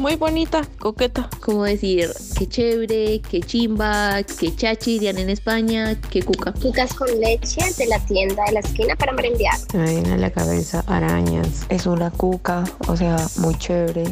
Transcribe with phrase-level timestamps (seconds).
[0.00, 1.28] muy bonita, coqueta.
[1.40, 6.52] Como decir, qué chévere, qué chimba, qué chachi, dirían en España, qué cuca.
[6.52, 9.54] Cucas con leche de la tienda de la esquina para merendear.
[9.74, 11.66] Me viene a la cabeza arañas.
[11.68, 14.04] Es una cuca, o sea, muy chévere,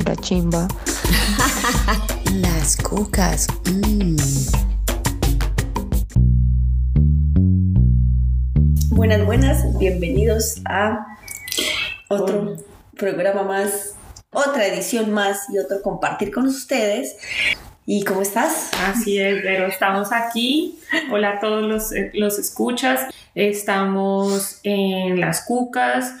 [0.00, 0.68] una chimba.
[2.34, 3.48] Las cucas.
[3.64, 4.16] mm.
[8.90, 11.04] Buenas, buenas, bienvenidos a
[12.08, 12.56] otro
[12.96, 13.96] programa más,
[14.32, 17.16] otra edición más y otro compartir con ustedes.
[17.84, 18.70] ¿Y cómo estás?
[18.86, 20.78] Así es, pero estamos aquí.
[21.10, 23.08] Hola a todos los, eh, los escuchas.
[23.34, 26.14] Estamos en las cucas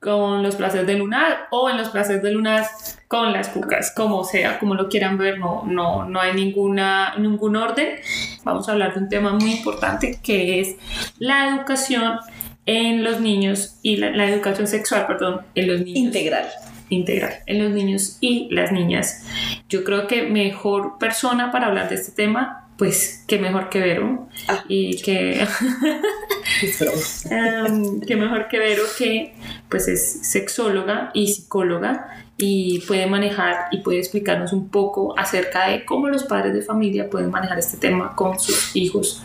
[0.00, 2.66] con los placeres de lunar o en los placeres de lunar
[3.08, 7.56] con las cucas, como sea, como lo quieran ver, no, no, no hay ninguna, ningún
[7.56, 8.00] orden.
[8.42, 10.76] Vamos a hablar de un tema muy importante que es
[11.18, 12.18] la educación
[12.66, 16.46] en los niños y la, la educación sexual, perdón, en los niños Integral.
[16.88, 19.24] Integral en los niños y las niñas.
[19.68, 24.28] Yo creo que mejor persona para hablar de este tema, pues que mejor que Vero
[24.48, 24.64] Ah.
[24.68, 25.46] y que
[27.30, 29.34] Em, que mejor que Vero que
[29.68, 32.06] pues es sexóloga y psicóloga
[32.38, 37.10] y puede manejar y puede explicarnos un poco acerca de cómo los padres de familia
[37.10, 39.22] pueden manejar este tema con sus hijos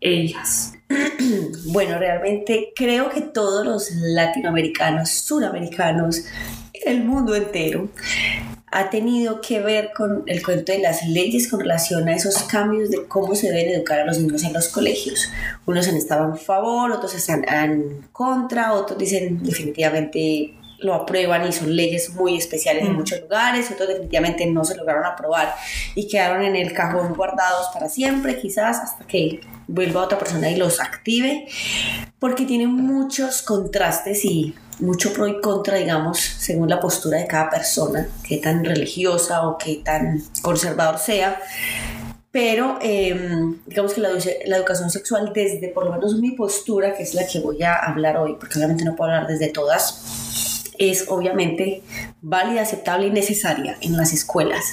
[0.00, 0.74] e hijas.
[1.66, 6.24] Bueno, realmente creo que todos los latinoamericanos, suramericanos,
[6.86, 7.88] el mundo entero,
[8.72, 12.90] ha tenido que ver con el cuento de las leyes con relación a esos cambios
[12.90, 15.28] de cómo se deben educar a los niños en los colegios.
[15.66, 21.52] Unos han estado a favor, otros están en contra, otros dicen definitivamente lo aprueban y
[21.52, 22.96] son leyes muy especiales en Mm.
[22.96, 25.54] muchos lugares, otros definitivamente no se lograron aprobar
[25.94, 30.56] y quedaron en el cajón guardados para siempre, quizás hasta que vuelva otra persona y
[30.56, 31.46] los active,
[32.18, 37.50] porque tienen muchos contrastes y mucho pro y contra, digamos, según la postura de cada
[37.50, 41.40] persona, qué tan religiosa o qué tan conservador sea.
[42.30, 43.14] Pero eh,
[43.66, 47.14] digamos que la, edu- la educación sexual desde por lo menos mi postura, que es
[47.14, 51.82] la que voy a hablar hoy, porque obviamente no puedo hablar desde todas, es obviamente
[52.22, 54.64] válida, aceptable y necesaria en las escuelas.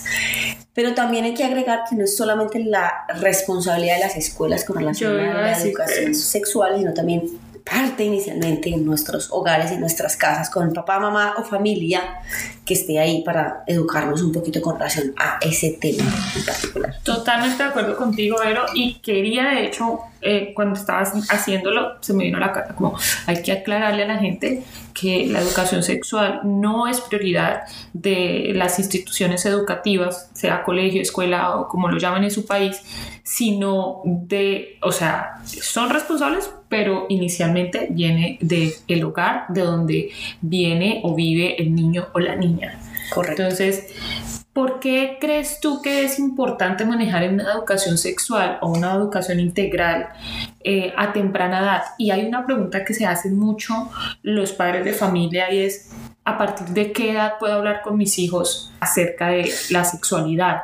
[0.74, 4.78] Pero también hay que agregar que no es solamente la responsabilidad de las escuelas con
[4.78, 7.24] relación Yo a la educación sexual, sino también
[7.70, 12.22] parte inicialmente en nuestros hogares y nuestras casas con papá, mamá o familia
[12.66, 16.04] que esté ahí para educarnos un poquito con relación a ese tema
[16.36, 16.96] en particular.
[17.04, 22.26] Totalmente de acuerdo contigo, Vero, y quería, de hecho, eh, cuando estabas haciéndolo, se me
[22.26, 24.64] vino a la cara como hay que aclararle a la gente
[24.94, 27.62] que la educación sexual no es prioridad
[27.94, 32.82] de las instituciones educativas, sea colegio, escuela o como lo llaman en su país,
[33.24, 41.16] sino de, o sea, son responsables, pero inicialmente viene del hogar de donde viene o
[41.16, 42.80] vive el niño o la niña.
[43.14, 43.44] Correcto.
[43.44, 43.88] Entonces,
[44.60, 50.10] ¿por qué crees tú que es importante manejar una educación sexual o una educación integral
[50.66, 51.82] eh, a temprana edad?
[51.98, 53.90] Y hay una pregunta que se hacen mucho
[54.22, 55.92] los padres de familia y es,
[56.26, 60.58] ¿a partir de qué edad puedo hablar con mis hijos acerca de la sexualidad?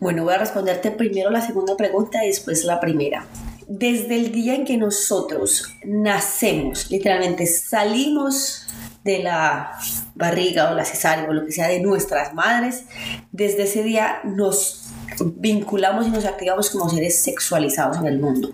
[0.00, 3.26] Bueno, voy a responderte primero la segunda pregunta y después la primera.
[3.68, 8.61] Desde el día en que nosotros nacemos, literalmente salimos
[9.04, 9.72] de la
[10.14, 12.84] barriga o la cesárea o lo que sea de nuestras madres,
[13.32, 14.81] desde ese día nos
[15.36, 18.52] vinculamos y nos activamos como seres sexualizados en el mundo.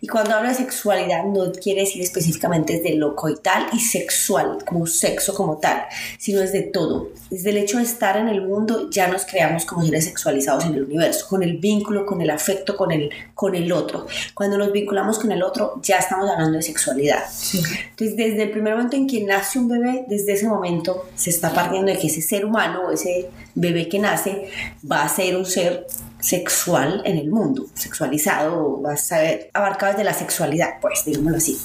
[0.00, 4.86] Y cuando hablo de sexualidad no quiere decir específicamente desde lo coital y sexual, como
[4.86, 5.84] sexo como tal,
[6.18, 7.10] sino desde todo.
[7.30, 10.74] Desde el hecho de estar en el mundo ya nos creamos como seres sexualizados en
[10.74, 14.06] el universo, con el vínculo, con el afecto, con el, con el otro.
[14.34, 17.22] Cuando nos vinculamos con el otro ya estamos hablando de sexualidad.
[17.54, 21.54] Entonces desde el primer momento en que nace un bebé, desde ese momento se está
[21.54, 24.48] partiendo de que ese ser humano o ese bebé que nace
[24.90, 25.86] va a ser un ser
[26.20, 31.58] sexual en el mundo, sexualizado, va a ser abarcado desde la sexualidad, pues, digámoslo así.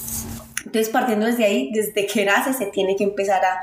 [0.66, 3.60] Entonces, partiendo desde ahí, desde que nace se tiene que empezar a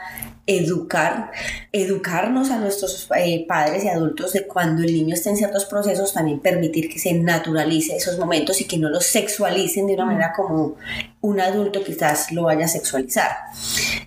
[0.47, 1.31] educar,
[1.71, 6.13] educarnos a nuestros eh, padres y adultos de cuando el niño está en ciertos procesos,
[6.13, 10.33] también permitir que se naturalice esos momentos y que no los sexualicen de una manera
[10.35, 10.75] como
[11.21, 13.31] un adulto quizás lo vaya a sexualizar.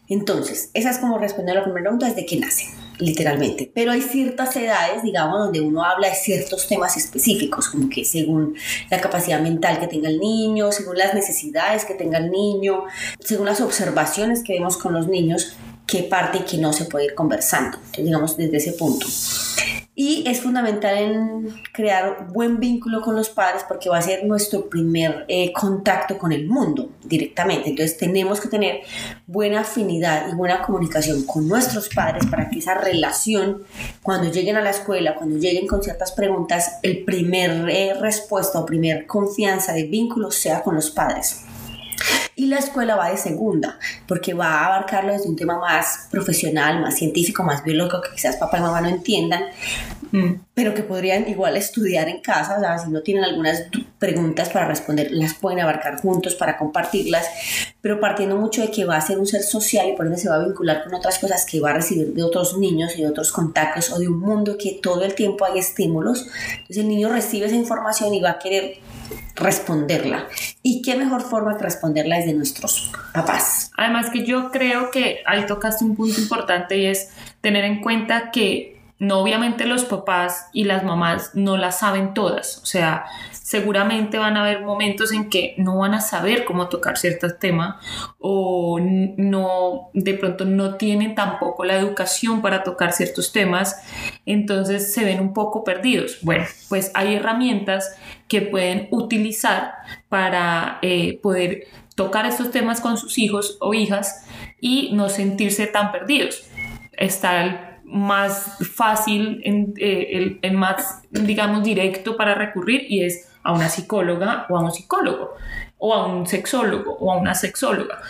[0.09, 2.65] Entonces, esa es como responder a la primera pregunta desde que nace,
[2.99, 3.71] literalmente.
[3.73, 8.55] Pero hay ciertas edades, digamos, donde uno habla de ciertos temas específicos, como que según
[8.91, 12.85] la capacidad mental que tenga el niño, según las necesidades que tenga el niño,
[13.21, 15.57] según las observaciones que vemos con los niños,
[15.89, 17.79] qué parte y qué no se puede ir conversando.
[17.97, 19.07] Digamos, desde ese punto.
[20.01, 24.69] Y es fundamental en crear buen vínculo con los padres porque va a ser nuestro
[24.69, 27.71] primer eh, contacto con el mundo directamente.
[27.71, 28.83] Entonces tenemos que tener
[29.27, 33.65] buena afinidad y buena comunicación con nuestros padres para que esa relación,
[34.01, 38.67] cuando lleguen a la escuela, cuando lleguen con ciertas preguntas, el primer eh, respuesta o
[38.67, 41.48] primer confianza de vínculo sea con los padres.
[42.39, 46.81] Y la escuela va de segunda, porque va a abarcarlo desde un tema más profesional,
[46.81, 49.43] más científico, más biológico, que quizás papá y mamá no entiendan,
[50.13, 50.35] mm.
[50.55, 53.65] pero que podrían igual estudiar en casa, o sea, si no tienen algunas
[53.99, 57.27] preguntas para responder, las pueden abarcar juntos para compartirlas,
[57.81, 60.29] pero partiendo mucho de que va a ser un ser social y por ende se
[60.29, 63.09] va a vincular con otras cosas que va a recibir de otros niños y de
[63.09, 66.27] otros contactos o de un mundo que todo el tiempo hay estímulos.
[66.53, 68.79] Entonces el niño recibe esa información y va a querer
[69.35, 70.27] responderla.
[70.63, 73.71] ¿Y qué mejor forma que responderla es de nuestros papás?
[73.77, 77.11] Además que yo creo que ahí tocaste un punto importante y es
[77.41, 82.59] tener en cuenta que no obviamente los papás y las mamás no las saben todas,
[82.63, 86.99] o sea, seguramente van a haber momentos en que no van a saber cómo tocar
[86.99, 87.81] cierto tema
[88.19, 93.81] o no de pronto no tienen tampoco la educación para tocar ciertos temas,
[94.27, 96.19] entonces se ven un poco perdidos.
[96.23, 97.97] Bueno, pues hay herramientas
[98.27, 99.75] que pueden utilizar
[100.09, 104.25] para eh, poder tocar estos temas con sus hijos o hijas
[104.61, 106.45] y no sentirse tan perdidos.
[106.93, 113.29] Está el más fácil, en, eh, el, el, más, digamos, directo para recurrir y es
[113.43, 115.35] a una psicóloga o a un psicólogo
[115.79, 118.01] o a un sexólogo o a una sexóloga.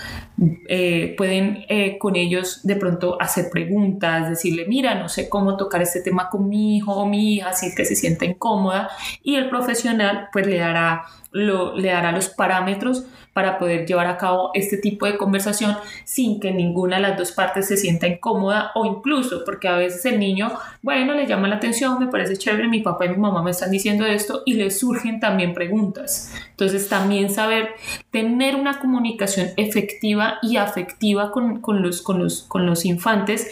[0.69, 5.83] Eh, pueden eh, con ellos de pronto hacer preguntas, decirle, mira, no sé cómo tocar
[5.83, 8.89] este tema con mi hijo o mi hija, así que se sienta incómoda
[9.25, 11.03] y el profesional pues le dará,
[11.33, 13.05] lo, le dará los parámetros
[13.39, 17.31] para poder llevar a cabo este tipo de conversación sin que ninguna de las dos
[17.31, 20.51] partes se sienta incómoda o incluso porque a veces el niño,
[20.83, 23.71] bueno, le llama la atención, me parece chévere, mi papá y mi mamá me están
[23.71, 26.35] diciendo esto y le surgen también preguntas.
[26.51, 27.69] Entonces también saber
[28.11, 33.49] tener una comunicación efectiva y afectiva con, con los, con, los, con los infantes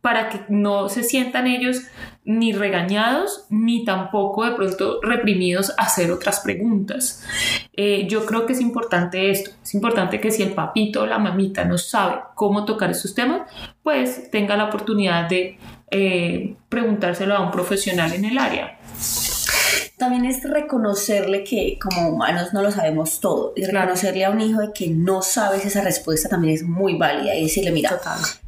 [0.00, 1.80] para que no se sientan ellos
[2.24, 7.24] ni regañados ni tampoco de pronto reprimidos a hacer otras preguntas.
[7.74, 11.18] Eh, yo creo que es importante esto, es importante que si el papito o la
[11.18, 13.50] mamita no sabe cómo tocar estos temas,
[13.82, 15.58] pues tenga la oportunidad de
[15.90, 18.78] eh, preguntárselo a un profesional en el área
[19.96, 24.60] también es reconocerle que como humanos no lo sabemos todo y reconocerle a un hijo
[24.60, 28.00] de que no sabes esa respuesta también es muy válida y decirle, mira,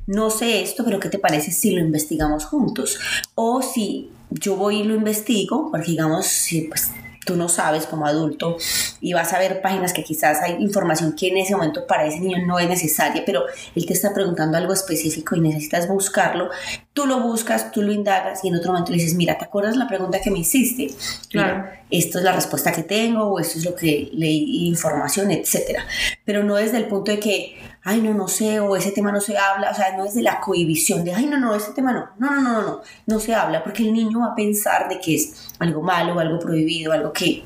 [0.07, 2.99] no sé esto, pero ¿qué te parece si lo investigamos juntos?
[3.35, 6.91] O si yo voy y lo investigo, porque digamos, si pues
[7.27, 8.57] tú no sabes como adulto
[9.01, 12.21] y vas a ver páginas que quizás hay información que en ese momento para ese
[12.21, 13.43] niño no es necesaria, pero
[13.75, 16.51] él te está preguntando algo específico y necesitas buscarlo,
[16.93, 19.77] tú lo buscas, tú lo indagas y en otro momento le dices, mira, ¿te acuerdas
[19.77, 20.95] la pregunta que me hiciste?
[21.29, 21.69] Claro.
[21.91, 25.87] Esto es la respuesta que tengo o esto es lo que leí, información, etcétera.
[26.25, 29.21] Pero no desde el punto de que, ay, no, no sé, o ese tema no
[29.21, 31.93] se habla, o sea, no es de la cohibición, de, ay, no, no, ese tema
[31.93, 34.89] no, no, no, no, no, no, no se habla, porque el niño va a pensar
[34.89, 37.43] de que es algo malo, algo prohibido, algo que,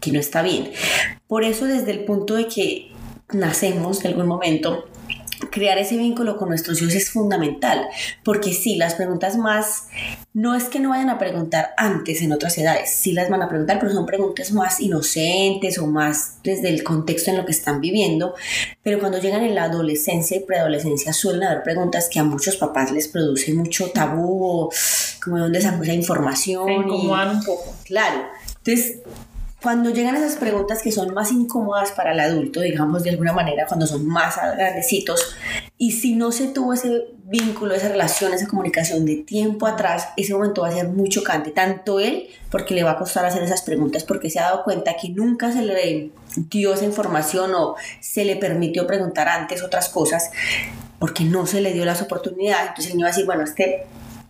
[0.00, 0.70] que no está bien.
[1.26, 2.92] Por eso, desde el punto de que
[3.32, 4.88] nacemos en algún momento,
[5.50, 7.88] crear ese vínculo con nuestros hijos es fundamental,
[8.24, 9.84] porque sí, las preguntas más,
[10.32, 13.48] no es que no vayan a preguntar antes en otras edades, sí las van a
[13.48, 17.80] preguntar, pero son preguntas más inocentes o más desde el contexto en lo que están
[17.80, 18.34] viviendo,
[18.82, 22.90] pero cuando llegan en la adolescencia y preadolescencia suelen haber preguntas que a muchos papás
[22.92, 24.70] les produce mucho tabú o
[25.22, 26.66] como de dónde sacó esa información.
[26.66, 27.74] Se incomodan un poco.
[27.84, 28.26] Claro.
[28.64, 28.98] Entonces,
[29.62, 33.66] cuando llegan esas preguntas que son más incómodas para el adulto, digamos de alguna manera,
[33.66, 35.36] cuando son más grandecitos,
[35.76, 40.32] y si no se tuvo ese vínculo, esa relación, esa comunicación de tiempo atrás, ese
[40.32, 43.62] momento va a ser muy chocante, tanto él, porque le va a costar hacer esas
[43.62, 48.24] preguntas, porque se ha dado cuenta que nunca se le dio esa información o se
[48.24, 50.30] le permitió preguntar antes otras cosas,
[50.98, 52.68] porque no se le dio las oportunidades.
[52.68, 53.86] Entonces el niño va a decir, bueno, este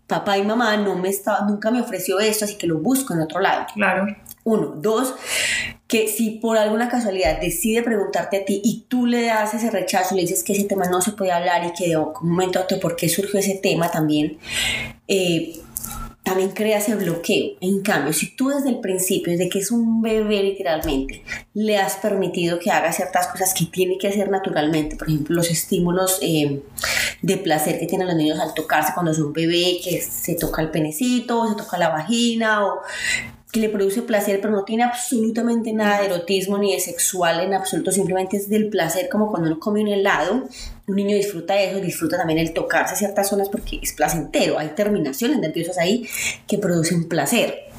[0.06, 3.20] papá y mamá no me estaba, nunca me ofreció esto, así que lo busco en
[3.20, 3.66] otro lado.
[3.74, 4.06] Claro.
[4.44, 4.74] Uno.
[4.76, 5.14] Dos,
[5.86, 10.14] que si por alguna casualidad decide preguntarte a ti y tú le das ese rechazo,
[10.14, 12.62] le dices que ese tema no se puede hablar y que de un momento a
[12.62, 14.38] otro por qué surgió ese tema también,
[15.08, 15.60] eh,
[16.22, 17.56] también crea ese bloqueo.
[17.60, 21.96] En cambio, si tú desde el principio, desde que es un bebé literalmente, le has
[21.96, 26.62] permitido que haga ciertas cosas que tiene que hacer naturalmente, por ejemplo, los estímulos eh,
[27.22, 30.62] de placer que tienen los niños al tocarse cuando es un bebé, que se toca
[30.62, 32.80] el penecito, se toca la vagina o
[33.52, 37.54] que le produce placer, pero no tiene absolutamente nada de erotismo ni de sexual en
[37.54, 40.48] absoluto, simplemente es del placer, como cuando uno come un helado.
[40.86, 45.38] un niño disfruta eso, disfruta también el tocarse ciertas zonas porque es placentero, hay terminaciones
[45.38, 46.06] nerviosas ahí
[46.46, 47.69] que producen placer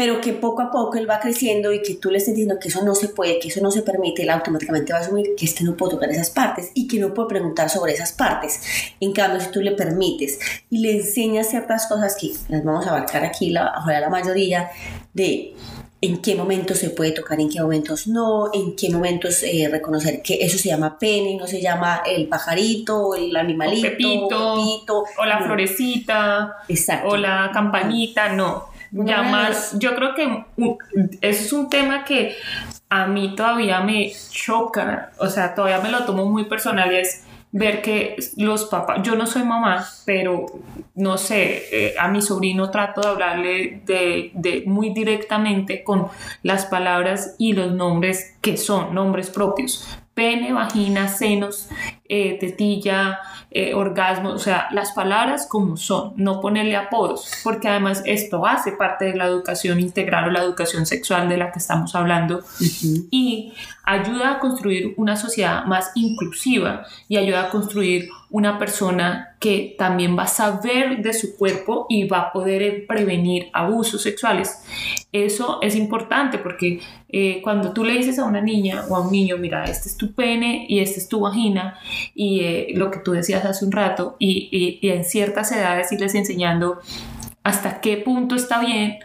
[0.00, 2.68] pero que poco a poco él va creciendo y que tú le estés diciendo que
[2.68, 5.44] eso no se puede, que eso no se permite, él automáticamente va a asumir que
[5.44, 8.60] este no puede tocar esas partes y que no puede preguntar sobre esas partes.
[8.98, 10.38] En cambio, si tú le permites
[10.70, 14.70] y le enseñas ciertas cosas que las vamos a abarcar aquí, la, la mayoría,
[15.12, 15.54] de
[16.02, 20.22] en qué momentos se puede tocar, en qué momentos no, en qué momentos eh, reconocer
[20.22, 25.04] que eso se llama pene, no se llama el pajarito, o el animalito, o, pepito,
[25.18, 26.56] o la florecita,
[27.04, 30.44] o la campanita, no llamar, yo creo que
[31.20, 32.36] eso es un tema que
[32.88, 37.24] a mí todavía me choca, o sea, todavía me lo tomo muy personal y es
[37.52, 40.46] ver que los papás, yo no soy mamá, pero
[40.94, 46.08] no sé, eh, a mi sobrino trato de hablarle de, de, muy directamente con
[46.42, 49.86] las palabras y los nombres que son, nombres propios.
[50.14, 51.68] Pene, vagina, senos,
[52.12, 53.20] eh, tetilla,
[53.52, 58.72] eh, orgasmo, o sea, las palabras como son, no ponerle apodos, porque además esto hace
[58.72, 62.40] parte de la educación integral o la educación sexual de la que estamos hablando
[63.12, 63.52] y
[63.84, 70.16] ayuda a construir una sociedad más inclusiva y ayuda a construir una persona que también
[70.16, 74.62] va a saber de su cuerpo y va a poder eh, prevenir abusos sexuales.
[75.10, 79.10] Eso es importante porque eh, cuando tú le dices a una niña o a un
[79.10, 81.78] niño, mira, este es tu pene y este es tu vagina,
[82.14, 86.14] y eh, lo que tú decías hace un rato, y, y en ciertas edades irles
[86.14, 86.80] enseñando
[87.42, 88.98] hasta qué punto está bien,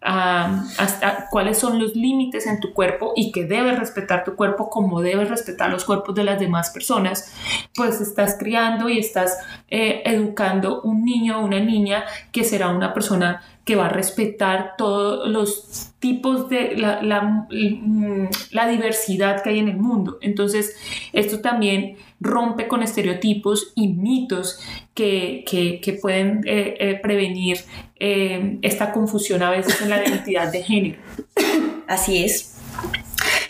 [0.00, 5.00] hasta cuáles son los límites en tu cuerpo y que debes respetar tu cuerpo como
[5.00, 7.34] debes respetar los cuerpos de las demás personas,
[7.74, 9.38] pues estás criando y estás
[9.68, 14.76] eh, educando un niño o una niña que será una persona que va a respetar
[14.78, 17.02] todos los tipos de la,
[17.50, 20.16] mm, la, diversidad que hay en el mundo.
[20.22, 20.74] Entonces,
[21.12, 24.58] esto también rompe con estereotipos y mitos
[24.94, 27.58] que, que, pueden eh, eh, prevenir
[28.00, 31.02] eh, esta confusión a veces en la identidad de género.
[31.86, 32.56] Así es.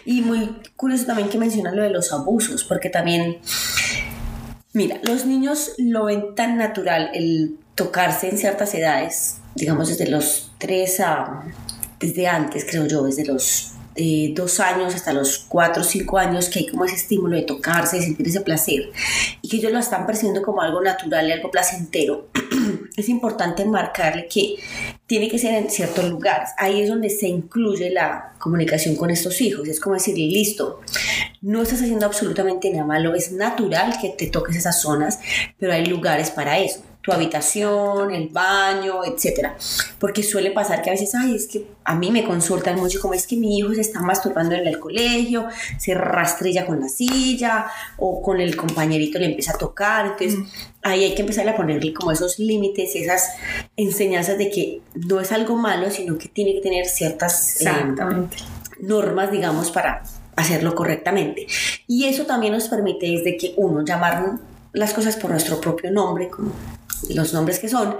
[0.04, 3.38] Y muy curioso también que mencionan lo de los abusos, porque también,
[4.72, 10.50] mira, los niños lo ven tan natural el tocarse en ciertas edades digamos, desde los
[10.58, 11.42] tres a,
[12.00, 16.48] desde antes, creo yo, desde los eh, dos años hasta los cuatro o cinco años,
[16.48, 18.92] que hay como ese estímulo de tocarse, de sentir ese placer,
[19.42, 22.28] y que ellos lo están percibiendo como algo natural y algo placentero,
[22.96, 24.54] es importante marcarle que
[25.06, 26.50] tiene que ser en ciertos lugares.
[26.58, 29.66] Ahí es donde se incluye la comunicación con estos hijos.
[29.66, 30.80] Es como decirle, listo,
[31.42, 35.18] no estás haciendo absolutamente nada malo, es natural que te toques esas zonas,
[35.58, 39.56] pero hay lugares para eso tu habitación, el baño, etcétera.
[39.98, 43.14] Porque suele pasar que a veces, ay, es que a mí me consultan mucho como
[43.14, 45.46] es que mi hijo se está masturbando en el colegio,
[45.78, 50.06] se rastrilla con la silla o con el compañerito le empieza a tocar.
[50.06, 50.46] Entonces, mm.
[50.82, 53.30] ahí hay que empezar a ponerle como esos límites, esas
[53.76, 57.68] enseñanzas de que no es algo malo, sino que tiene que tener ciertas eh,
[58.80, 60.02] normas, digamos, para
[60.36, 61.46] hacerlo correctamente.
[61.86, 64.38] Y eso también nos permite desde que uno llamar
[64.72, 66.52] las cosas por nuestro propio nombre, como
[67.10, 67.96] los nombres que son,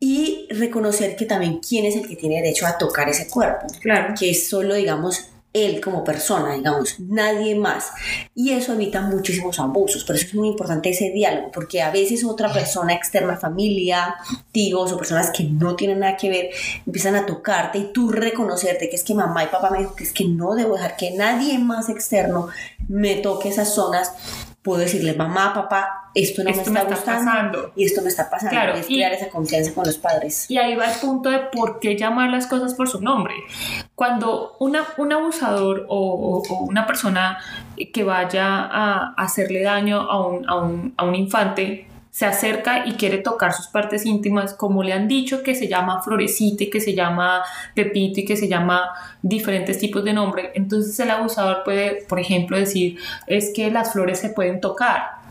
[0.00, 4.14] y reconocer que también quién es el que tiene derecho a tocar ese cuerpo, claro.
[4.18, 7.92] que es solo, digamos, él como persona, digamos, nadie más.
[8.34, 12.24] Y eso evita muchísimos abusos, por eso es muy importante ese diálogo, porque a veces
[12.24, 14.16] otra persona externa, familia,
[14.50, 16.50] tíos o personas que no tienen nada que ver,
[16.84, 20.04] empiezan a tocarte y tú reconocerte que es que mamá y papá me dijo que
[20.04, 22.48] es que no debo dejar que nadie más externo
[22.88, 24.12] me toque esas zonas
[24.64, 27.72] puedo decirle, mamá, papá, esto no me está, gustando pasando.
[27.76, 28.50] y esto me está pasando.
[28.50, 30.50] Claro, es crear esa confianza con los padres.
[30.50, 33.34] Y ahí va el punto de por qué llamar las cosas por su nombre.
[33.94, 37.38] Cuando una, un abusador o, una persona
[37.92, 42.92] que vaya a hacerle daño a un, a un, a un infante, se acerca y
[42.92, 46.80] quiere tocar sus partes íntimas, como le han dicho que se llama florecita y que
[46.80, 47.42] se llama
[47.74, 48.88] pepito y que se llama
[49.20, 54.20] diferentes tipos de nombre, entonces el abusador puede, por ejemplo, decir, es que las flores
[54.20, 55.22] se pueden tocar.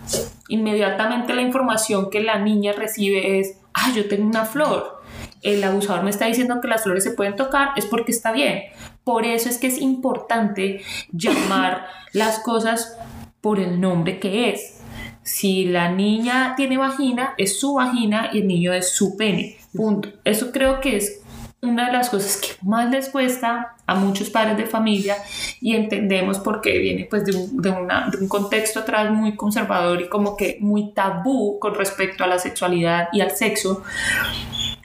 [0.50, 5.02] Inmediatamente la información que la niña recibe es, ah, yo tengo una flor.
[5.42, 8.62] El abusador me está diciendo que las flores se pueden tocar, es porque está bien.
[9.06, 10.82] Por eso es que es importante
[11.14, 12.98] llamar las cosas
[13.40, 14.83] por el nombre que es
[15.24, 19.58] si la niña tiene vagina, es su vagina y el niño es su pene.
[19.74, 20.10] Punto.
[20.24, 21.24] Eso creo que es
[21.64, 25.16] una de las cosas que más les cuesta a muchos padres de familia
[25.62, 30.10] y entendemos por qué viene pues de un, de un, contexto atrás muy conservador y
[30.10, 33.82] como que muy tabú con respecto a la sexualidad y al sexo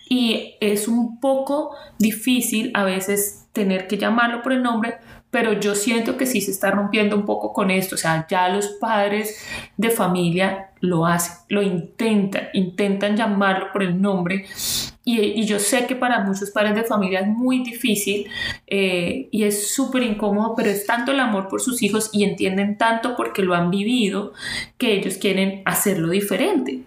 [0.09, 4.99] y es un poco difícil a veces tener que llamarlo por el nombre
[5.31, 8.49] pero yo siento que sí se está rompiendo un poco con esto, o sea, ya
[8.49, 9.45] los padres
[9.77, 14.47] de familia lo hacen, lo intentan, intentan llamarlo por el nombre
[15.11, 18.27] y, yo sé que para muchos padres de familia es muy difícil
[18.67, 22.77] eh, y es súper incómodo, pero es tanto el amor por sus hijos y entienden
[22.77, 24.35] tanto porque lo han vivido
[24.77, 26.81] que ellos quieren hacerlo diferente,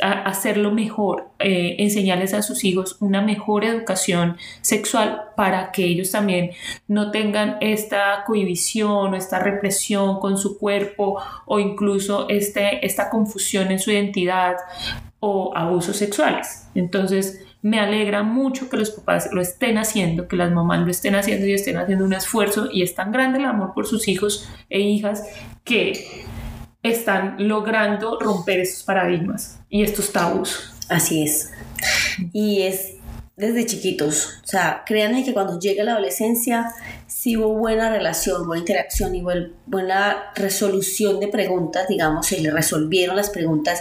[0.00, 6.52] hacerlo mejor, eh, enseñarles a sus hijos una mejor educación sexual para que ellos también
[6.88, 13.70] no tengan esta cohibición o esta represión con su cuerpo o incluso este, esta confusión
[13.70, 14.56] en su identidad
[15.20, 16.68] o abusos sexuales.
[16.74, 21.14] Entonces, me alegra mucho que los papás lo estén haciendo, que las mamás lo estén
[21.14, 24.48] haciendo y estén haciendo un esfuerzo y es tan grande el amor por sus hijos
[24.70, 25.24] e hijas
[25.64, 26.24] que
[26.82, 30.72] están logrando romper estos paradigmas y estos tabús.
[30.88, 31.50] Así es.
[32.32, 32.94] Y es
[33.40, 34.40] desde chiquitos.
[34.44, 36.72] O sea, créanme que cuando llegue la adolescencia,
[37.06, 39.22] si hubo buena relación, buena interacción y
[39.66, 43.80] buena resolución de preguntas, digamos, se le resolvieron las preguntas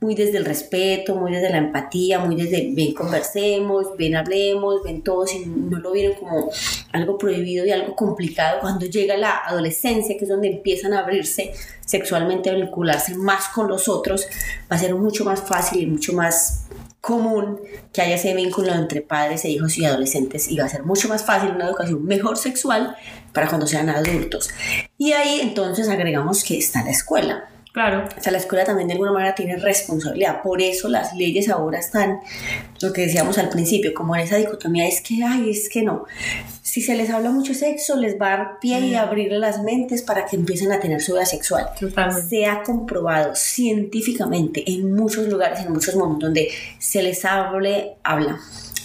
[0.00, 5.02] muy desde el respeto, muy desde la empatía, muy desde ven, conversemos, ven, hablemos, ven
[5.02, 6.50] todos y no lo vieron como
[6.92, 8.60] algo prohibido y algo complicado.
[8.60, 11.52] Cuando llega la adolescencia, que es donde empiezan a abrirse
[11.84, 14.26] sexualmente, a vincularse más con los otros,
[14.70, 16.66] va a ser mucho más fácil y mucho más
[17.08, 17.58] común
[17.90, 21.08] que haya ese vínculo entre padres e hijos y adolescentes y va a ser mucho
[21.08, 22.94] más fácil una educación mejor sexual
[23.32, 24.50] para cuando sean adultos.
[24.98, 27.48] Y ahí entonces agregamos que está la escuela.
[27.72, 28.04] Claro.
[28.16, 30.42] O sea, la escuela también de alguna manera tiene responsabilidad.
[30.42, 32.20] Por eso las leyes ahora están,
[32.80, 36.04] lo que decíamos al principio, como en esa dicotomía, es que, ay, es que no.
[36.62, 38.98] Si se les habla mucho sexo, les va a dar pie y mm.
[38.98, 41.68] abrirle las mentes para que empiecen a tener su vida sexual.
[41.78, 42.28] Totalmente.
[42.28, 48.38] Se ha comprobado científicamente en muchos lugares, en muchos momentos donde se les hable, habla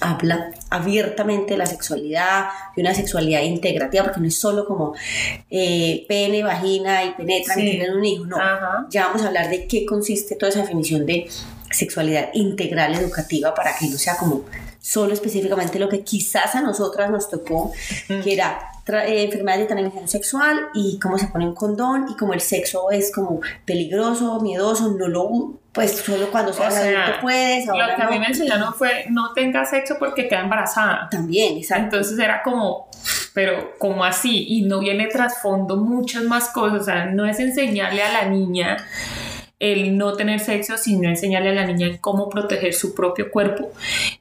[0.03, 4.93] habla abiertamente de la sexualidad, de una sexualidad integrativa, porque no es solo como
[5.50, 8.38] eh, pene, vagina y penetran y tienen un hijo, no.
[8.89, 11.27] Ya vamos a hablar de qué consiste toda esa definición de
[11.72, 14.43] sexualidad integral educativa para que no sea como
[14.79, 17.72] solo específicamente lo que quizás a nosotras nos tocó,
[18.07, 22.33] que era eh, enfermedades de transmisión sexual y cómo se pone un condón y cómo
[22.33, 27.65] el sexo es como peligroso, miedoso, no lo pues solo cuando seas adulto puedes.
[27.65, 31.07] lo que a mí me enseñaron fue no tenga sexo porque queda embarazada.
[31.09, 31.98] También, exacto.
[31.98, 32.89] Entonces era como,
[33.33, 38.03] pero como así, y no viene trasfondo muchas más cosas, o sea, no es enseñarle
[38.03, 38.77] a la niña
[39.59, 43.72] el no tener sexo, sino enseñarle a la niña cómo proteger su propio cuerpo.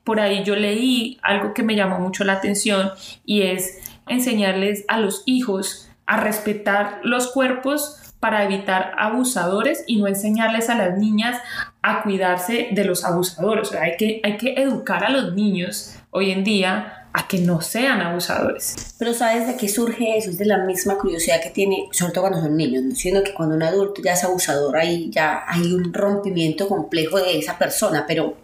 [0.04, 2.92] Por ahí yo leí algo que me llamó mucho la atención
[3.26, 10.06] y es enseñarles a los hijos a respetar los cuerpos para evitar abusadores y no
[10.06, 11.40] enseñarles a las niñas
[11.82, 13.72] a cuidarse de los abusadores.
[13.72, 18.00] Hay que, hay que educar a los niños hoy en día a que no sean
[18.00, 18.94] abusadores.
[18.98, 20.30] Pero ¿sabes de qué surge eso?
[20.30, 23.22] Es de la misma curiosidad que tiene, sobre todo cuando son niños, ¿no?
[23.22, 27.58] que cuando un adulto ya es abusador, ahí ya hay un rompimiento complejo de esa
[27.58, 28.36] persona, pero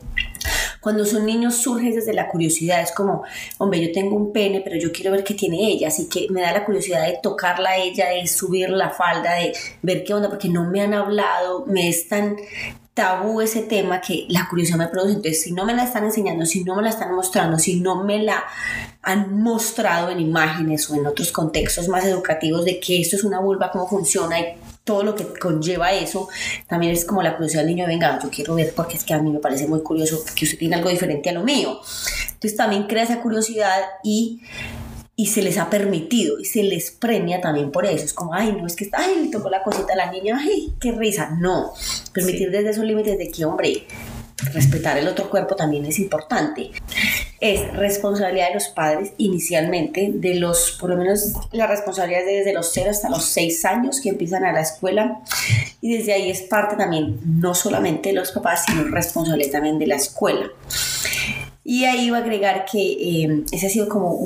[0.81, 3.25] cuando son niños surge desde la curiosidad, es como,
[3.59, 6.43] hombre, yo tengo un pene, pero yo quiero ver qué tiene ella, así que me
[6.43, 10.29] da la curiosidad de tocarla a ella, de subir la falda, de ver qué onda,
[10.29, 12.37] porque no me han hablado, me es tan
[12.99, 15.15] tabú ese tema que la curiosidad me produce.
[15.15, 18.03] Entonces, si no me la están enseñando, si no me la están mostrando, si no
[18.03, 18.43] me la
[19.03, 23.39] han mostrado en imágenes o en otros contextos más educativos de que esto es una
[23.39, 24.47] vulva, cómo funciona y
[24.89, 26.31] todo lo que conlleva eso,
[26.67, 29.21] también es como la curiosidad del niño, venga, yo quiero ver porque es que a
[29.21, 31.79] mí me parece muy curioso que usted tiene algo diferente a lo mío.
[32.29, 34.41] Entonces también crea esa curiosidad y
[35.15, 38.05] y se les ha permitido y se les premia también por eso.
[38.05, 40.73] Es como, ay, no es que, ay, le tocó la cosita a la niña, ay,
[40.81, 41.37] qué risa.
[41.39, 41.73] No,
[42.13, 43.85] permitir desde esos límites de que, hombre,
[44.55, 46.71] respetar el otro cuerpo también es importante.
[47.41, 52.53] Es responsabilidad de los padres inicialmente, de los, por lo menos la responsabilidad es desde
[52.53, 55.21] los 0 hasta los 6 años que empiezan a la escuela
[55.81, 59.87] y desde ahí es parte también, no solamente de los papás, sino responsabilidad también de
[59.87, 60.49] la escuela.
[61.63, 64.19] Y ahí va a agregar que eh, ese ha sido como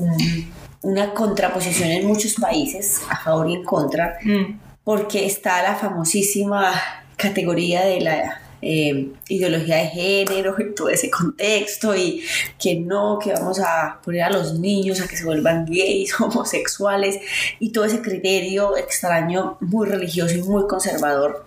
[0.82, 4.60] una contraposición en muchos países, a favor y en contra, mm.
[4.84, 6.72] porque está la famosísima
[7.16, 12.22] categoría de la eh, ideología de género y todo ese contexto y
[12.58, 17.18] que no, que vamos a poner a los niños a que se vuelvan gays, homosexuales
[17.58, 21.44] y todo ese criterio extraño, muy religioso y muy conservador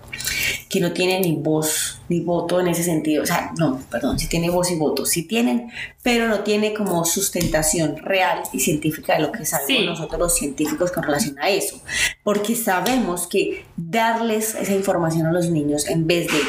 [0.69, 3.23] que no tiene ni voz ni voto en ese sentido.
[3.23, 5.71] O sea, no, perdón, sí tiene voz y voto, sí tienen,
[6.04, 10.91] pero no tiene como sustentación real y científica de lo que sabemos nosotros los científicos
[10.91, 11.82] con relación a eso.
[12.23, 16.39] Porque sabemos que darles esa información a los niños en vez de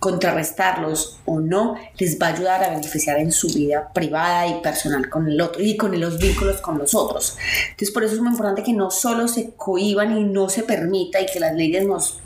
[0.00, 5.08] contrarrestarlos o no, les va a ayudar a beneficiar en su vida privada y personal
[5.10, 7.36] con el otro y con los vínculos con los otros.
[7.64, 11.20] Entonces, por eso es muy importante que no solo se cohiban y no se permita
[11.20, 12.18] y que las leyes nos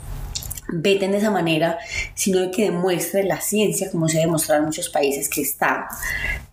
[0.67, 1.77] veten de esa manera,
[2.13, 5.87] sino que demuestre la ciencia, como se ha demostrado en muchos países, que está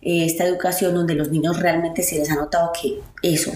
[0.01, 3.51] eh, esta educación donde los niños realmente se les ha notado que eso,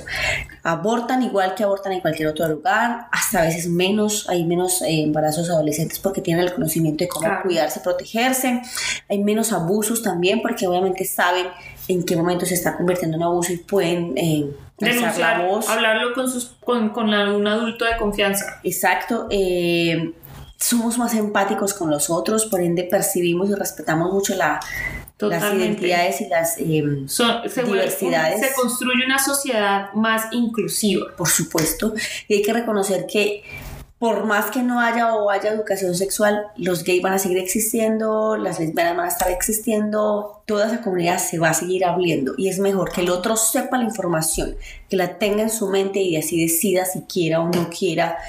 [0.64, 5.04] abortan igual que abortan en cualquier otro lugar, hasta a veces menos, hay menos eh,
[5.04, 8.62] embarazos adolescentes porque tienen el conocimiento de cómo cuidarse, protegerse,
[9.10, 11.48] hay menos abusos también porque obviamente saben
[11.88, 14.18] en qué momento se está convirtiendo en abuso y pueden...
[14.18, 14.46] Eh,
[14.80, 18.60] Denunciar, hablarlo con, sus, con, con un adulto de confianza.
[18.64, 19.26] Exacto.
[19.32, 20.14] Eh,
[20.58, 24.60] somos más empáticos con los otros, por ende percibimos y respetamos mucho la,
[25.20, 28.40] las identidades y las eh, se diversidades.
[28.40, 31.08] se construye una sociedad más inclusiva.
[31.16, 31.94] Por supuesto,
[32.28, 33.44] y hay que reconocer que
[34.00, 38.38] por más que no haya o haya educación sexual, los gays van a seguir existiendo,
[38.38, 42.50] las lesbianas van a estar existiendo, toda esa comunidad se va a seguir abriendo y
[42.50, 44.56] es mejor que el otro sepa la información,
[44.88, 48.20] que la tenga en su mente y así decida si quiera o no quiera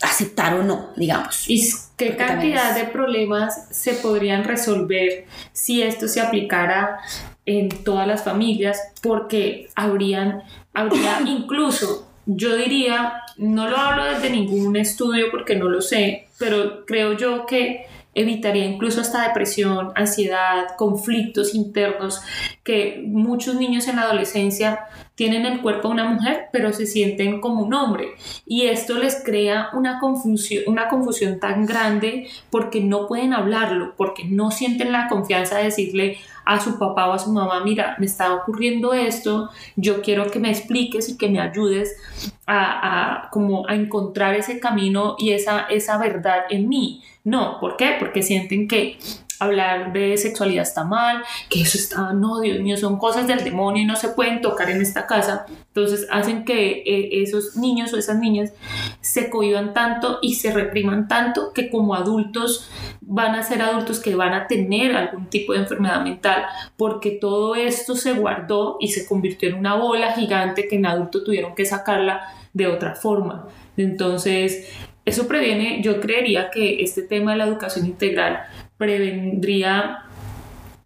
[0.00, 1.48] aceptar o no, digamos.
[1.48, 6.98] ¿Y qué cantidad de problemas se podrían resolver si esto se aplicara
[7.46, 8.80] en todas las familias?
[9.02, 15.82] Porque habrían, habría incluso, yo diría, no lo hablo desde ningún estudio porque no lo
[15.82, 22.20] sé, pero creo yo que evitaría incluso hasta depresión, ansiedad, conflictos internos
[22.64, 24.80] que muchos niños en la adolescencia
[25.20, 28.14] tienen el cuerpo de una mujer, pero se sienten como un hombre.
[28.46, 34.24] Y esto les crea una confusión, una confusión tan grande porque no pueden hablarlo, porque
[34.24, 38.06] no sienten la confianza de decirle a su papá o a su mamá, mira, me
[38.06, 41.98] está ocurriendo esto, yo quiero que me expliques y que me ayudes
[42.46, 47.02] a, como a encontrar ese camino y esa, esa verdad en mí.
[47.24, 47.96] No, ¿por qué?
[47.98, 48.96] Porque sienten que
[49.40, 53.82] hablar de sexualidad está mal, que eso está, no, Dios mío, son cosas del demonio
[53.82, 55.46] y no se pueden tocar en esta casa.
[55.68, 58.52] Entonces hacen que eh, esos niños o esas niñas
[59.00, 64.14] se cohiban tanto y se repriman tanto que como adultos van a ser adultos que
[64.14, 66.44] van a tener algún tipo de enfermedad mental
[66.76, 71.24] porque todo esto se guardó y se convirtió en una bola gigante que en adulto
[71.24, 73.48] tuvieron que sacarla de otra forma.
[73.76, 74.68] Entonces,
[75.04, 78.42] eso previene, yo creería que este tema de la educación integral
[78.80, 80.06] prevendría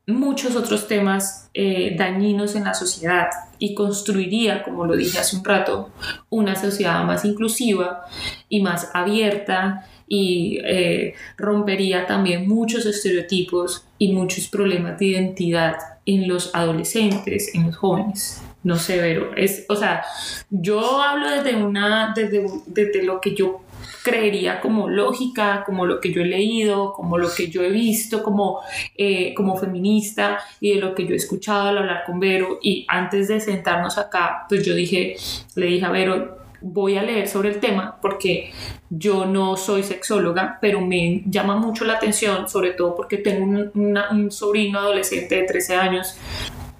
[0.09, 3.29] muchos otros temas eh, dañinos en la sociedad
[3.61, 5.91] y construiría, como lo dije hace un rato,
[6.29, 8.05] una sociedad más inclusiva
[8.49, 16.27] y más abierta y eh, rompería también muchos estereotipos y muchos problemas de identidad en
[16.27, 18.43] los adolescentes, en los jóvenes.
[18.65, 20.03] No sé, pero es, o sea,
[20.51, 23.64] yo hablo desde una, desde, desde lo que yo
[24.03, 28.23] creería como lógica, como lo que yo he leído, como lo que yo he visto
[28.23, 28.61] como,
[28.97, 32.59] eh, como feminista y de lo que yo he escuchado al hablar con Vero.
[32.63, 35.17] Y antes de sentarnos acá, pues yo dije,
[35.55, 38.51] le dije a Vero, voy a leer sobre el tema porque
[38.89, 43.99] yo no soy sexóloga, pero me llama mucho la atención, sobre todo porque tengo un,
[44.11, 46.17] un sobrino adolescente de 13 años.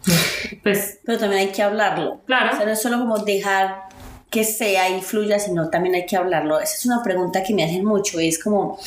[0.63, 2.21] Pues, pero también hay que hablarlo.
[2.27, 2.53] Claro.
[2.53, 3.84] O sea, no es solo como dejar
[4.35, 6.59] que sea y fluya, sino también hay que hablarlo.
[6.59, 8.81] Esa es una pregunta que me hacen mucho, es como,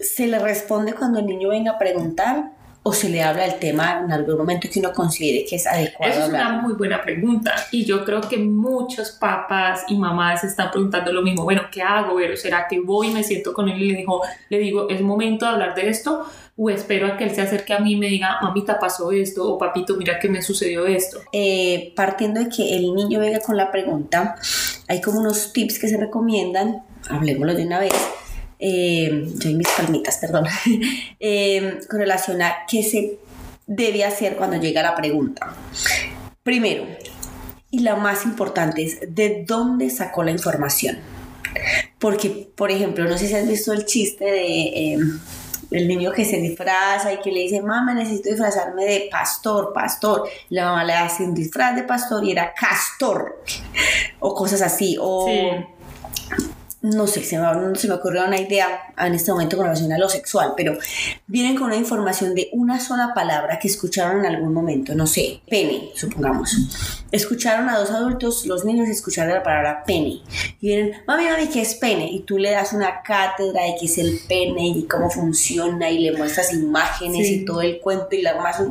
[0.00, 2.52] ¿se le responde cuando el niño venga a preguntar?
[2.86, 6.12] O se le habla del tema en algún momento que uno considere que es adecuado.
[6.12, 10.70] Esa es una muy buena pregunta y yo creo que muchos papás y mamás están
[10.70, 11.42] preguntando lo mismo.
[11.42, 12.14] Bueno, ¿qué hago?
[12.14, 15.00] Pero ¿será que voy y me siento con él y le digo, le digo, es
[15.00, 16.26] momento de hablar de esto?
[16.56, 19.52] O espero a que él se acerque a mí y me diga, mamita, pasó esto,
[19.52, 21.18] o papito, mira que me sucedió esto.
[21.32, 24.36] Eh, partiendo de que el niño venga con la pregunta,
[24.86, 27.92] hay como unos tips que se recomiendan, hablemoslo de una vez
[28.58, 30.46] eh, yo y mis palmitas, perdón,
[31.20, 33.18] eh, con relación a qué se
[33.66, 35.54] debe hacer cuando llega la pregunta.
[36.42, 36.86] Primero,
[37.70, 40.98] y la más importante es de dónde sacó la información.
[41.98, 45.20] Porque, por ejemplo, no sé si has visto el chiste de em,
[45.70, 50.28] el niño que se disfraza y que le dice, mamá, necesito disfrazarme de pastor, pastor.
[50.50, 53.42] La mamá le hace un disfraz de pastor y era castor.
[54.20, 54.96] o cosas así.
[55.00, 55.26] O
[56.94, 59.98] no sé, se me, se me ocurrió una idea en este momento con relación a
[59.98, 60.78] lo sexual, pero
[61.26, 65.40] vienen con una información de una sola palabra que escucharon en algún momento, no sé,
[65.48, 66.56] pene, supongamos.
[67.10, 70.20] Escucharon a dos adultos, los niños escucharon la palabra pene.
[70.60, 72.08] Y vienen, mami, mami, ¿qué es pene?
[72.10, 75.98] Y tú le das una cátedra de qué es el pene y cómo funciona y
[75.98, 78.62] le muestras imágenes y todo el cuento y la más...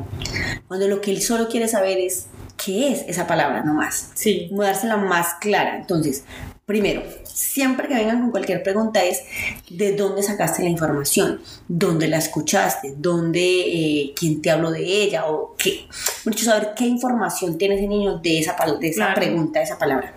[0.68, 2.28] Cuando lo que él solo quiere saber es
[2.64, 4.12] qué es esa palabra nomás.
[4.14, 4.50] Sí.
[4.52, 5.78] Dársela más clara.
[5.78, 6.24] Entonces,
[6.66, 7.04] Primero,
[7.36, 9.22] siempre que vengan con cualquier pregunta es
[9.70, 15.26] de dónde sacaste la información, dónde la escuchaste, dónde, eh, quién te habló de ella
[15.28, 15.86] o qué.
[16.24, 19.16] Mucho saber qué información tiene ese niño de esa, de esa Claro.
[19.16, 20.14] pregunta, de esa palabra.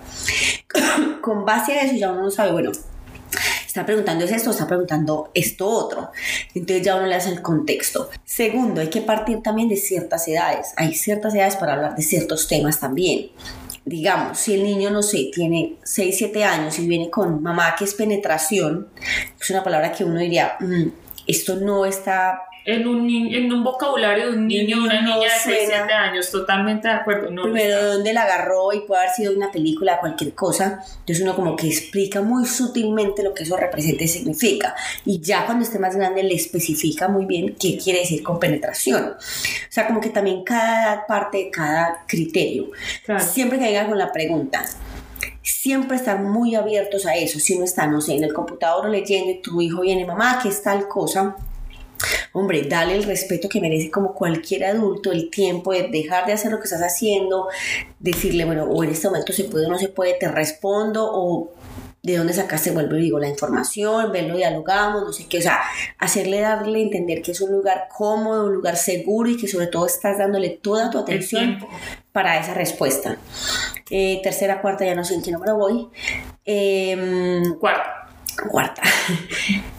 [1.20, 2.70] con base a eso ya uno sabe, bueno,
[3.66, 6.11] está preguntando es esto, está preguntando esto otro.
[6.54, 8.11] Entonces ya uno le hace el contexto.
[8.24, 10.68] Segundo, hay que partir también de ciertas edades.
[10.76, 13.31] Hay ciertas edades para hablar de ciertos temas también.
[13.88, 17.85] Digamos, si el niño, no sé, tiene 6, 7 años y viene con mamá que
[17.85, 18.88] es penetración,
[19.40, 20.88] es una palabra que uno diría, "Mm,
[21.27, 25.33] esto no está En un, en un vocabulario de un niño o una No niña
[25.33, 25.87] de 6, suena.
[25.87, 27.31] 7 años, totalmente de acuerdo.
[27.31, 30.85] No, primero de dónde la agarró y puede haber sido una película, cualquier cosa.
[30.98, 34.74] Entonces uno como que explica muy sutilmente lo que eso representa y significa.
[35.07, 39.12] Y ya cuando esté más grande le especifica muy bien qué quiere decir con penetración.
[39.12, 42.70] O sea, como que también cada parte de cada criterio.
[43.07, 43.24] Claro.
[43.24, 44.62] Siempre que venga con la pregunta,
[45.42, 47.40] siempre estar muy abiertos a eso.
[47.40, 50.50] Si uno está, no sé, en el computador leyendo y tu hijo viene, mamá, ¿qué
[50.50, 51.35] es tal cosa?
[52.38, 56.53] Hombre, dale el respeto que merece como cualquier adulto, el tiempo de dejar de hacer
[56.53, 57.48] lo que estás haciendo,
[57.98, 61.51] decirle, bueno, o en este momento se puede o no se puede, te respondo, o
[62.01, 65.59] de dónde sacaste, vuelvo y digo, la información, verlo, dialogamos, no sé qué, o sea,
[65.98, 69.85] hacerle, darle entender que es un lugar cómodo, un lugar seguro y que sobre todo
[69.87, 71.59] estás dándole toda tu atención
[72.12, 73.16] para esa respuesta.
[73.90, 75.88] Eh, tercera, cuarta, ya no sé en qué número voy.
[76.44, 77.90] Em, Cuarto.
[78.48, 78.83] Cuarta.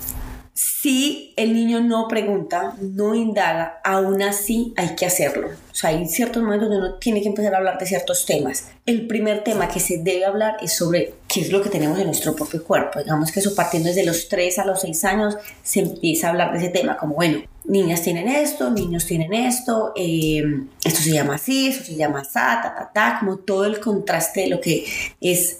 [0.81, 5.49] Si el niño no pregunta, no indaga, aún así hay que hacerlo.
[5.49, 8.67] O sea, hay ciertos momentos donde uno tiene que empezar a hablar de ciertos temas.
[8.85, 12.05] El primer tema que se debe hablar es sobre qué es lo que tenemos en
[12.05, 12.99] nuestro propio cuerpo.
[12.99, 16.53] Digamos que eso partiendo desde los 3 a los 6 años se empieza a hablar
[16.53, 20.43] de ese tema, como bueno, niñas tienen esto, niños tienen esto, eh,
[20.85, 24.41] esto se llama así, esto se llama así, ta, ta, ta, como todo el contraste
[24.41, 24.85] de lo que
[25.19, 25.57] es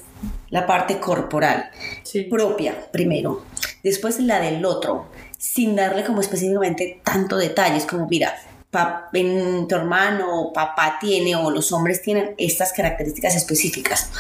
[0.50, 1.70] la parte corporal
[2.04, 2.24] Sí.
[2.24, 3.44] propia primero,
[3.84, 8.34] después la del otro, sin darle como específicamente tanto detalles como mira,
[8.72, 14.12] pa- tu hermano o papá tiene o los hombres tienen estas características específicas.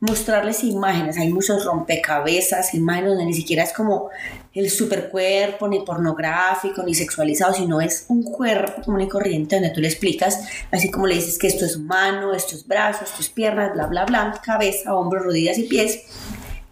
[0.00, 4.10] Mostrarles imágenes, hay muchos rompecabezas, imágenes donde ni siquiera es como
[4.52, 9.80] el supercuerpo, ni pornográfico, ni sexualizado, sino es un cuerpo común y corriente donde tú
[9.80, 10.40] le explicas,
[10.70, 13.86] así como le dices que esto es mano, esto es brazo, esto es piernas, bla,
[13.86, 16.02] bla, bla, cabeza, hombros, rodillas y pies.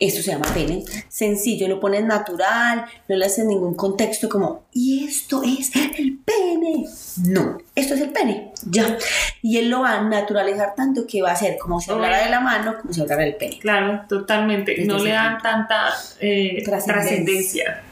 [0.04, 0.82] Esto se llama pene.
[1.08, 6.86] Sencillo, lo pones natural, no le haces ningún contexto como, y esto es el pene.
[7.24, 8.98] No, esto es el pene, ya.
[9.42, 12.30] Y él lo va a naturalizar tanto que va a ser como si hablara de
[12.30, 13.60] la mano, como si hablara del pene.
[13.60, 14.72] Claro, totalmente.
[14.72, 15.48] Desde No le dan punto.
[15.48, 17.84] tanta eh, trascendencia.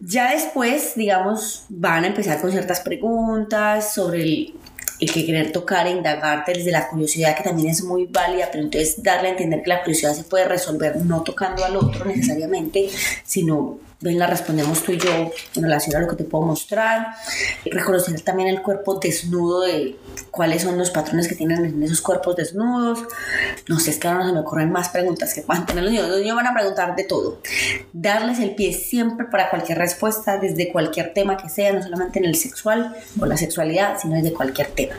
[0.00, 4.54] Ya después, digamos, van a empezar con ciertas preguntas sobre el,
[5.00, 8.64] el que querer tocar e indagarte desde la curiosidad, que también es muy válida, pero
[8.64, 12.88] entonces darle a entender que la curiosidad se puede resolver no tocando al otro necesariamente,
[13.24, 17.14] sino ven, la respondemos tú y yo en relación a lo que te puedo mostrar.
[17.64, 19.96] Reconocer también el cuerpo desnudo de
[20.30, 23.00] cuáles son los patrones que tienen en esos cuerpos desnudos.
[23.68, 25.92] No sé, es que ahora no se me ocurren más preguntas que puedan tener los
[25.92, 26.08] niños.
[26.08, 27.40] Los niños van a preguntar de todo.
[27.92, 32.26] Darles el pie siempre para cualquier respuesta, desde cualquier tema que sea, no solamente en
[32.26, 34.94] el sexual o la sexualidad, sino desde cualquier tema.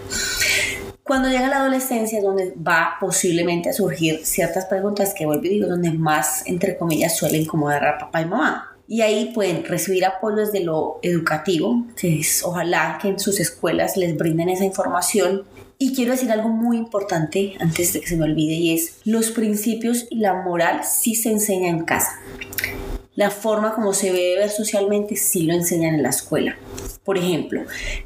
[1.03, 5.49] Cuando llega la adolescencia es donde va posiblemente a surgir ciertas preguntas que vuelvo y
[5.49, 8.76] digo, donde más, entre comillas, suelen incomodar a papá y mamá.
[8.88, 13.97] Y ahí pueden recibir apoyo desde lo educativo, que es ojalá que en sus escuelas
[13.97, 15.43] les brinden esa información.
[15.78, 19.32] Y quiero decir algo muy importante antes de que se me olvide y es los
[19.32, 22.19] principios y la moral sí se enseña en casa.
[23.17, 26.56] La forma como se debe ver socialmente sí lo enseñan en la escuela.
[27.03, 27.63] Por ejemplo,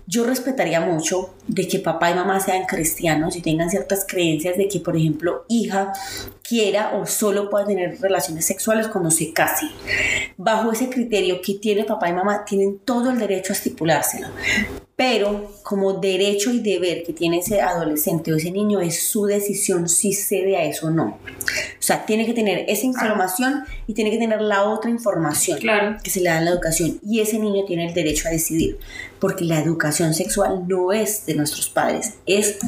[0.08, 4.69] yo respetaría mucho de que papá y mamá sean cristianos y tengan ciertas creencias de
[4.69, 5.91] que, por ejemplo, hija
[6.41, 9.65] quiera o solo pueda tener relaciones sexuales cuando se case.
[10.38, 14.28] Bajo ese criterio que tiene papá y mamá, tienen todo el derecho a estipulárselo.
[15.01, 19.89] Pero como derecho y deber que tiene ese adolescente o ese niño es su decisión
[19.89, 21.17] si cede a eso o no.
[21.17, 25.97] O sea, tiene que tener esa información y tiene que tener la otra información Claro.
[26.03, 28.77] que se le da en la educación y ese niño tiene el derecho a decidir
[29.19, 32.59] porque la educación sexual no es de nuestros padres es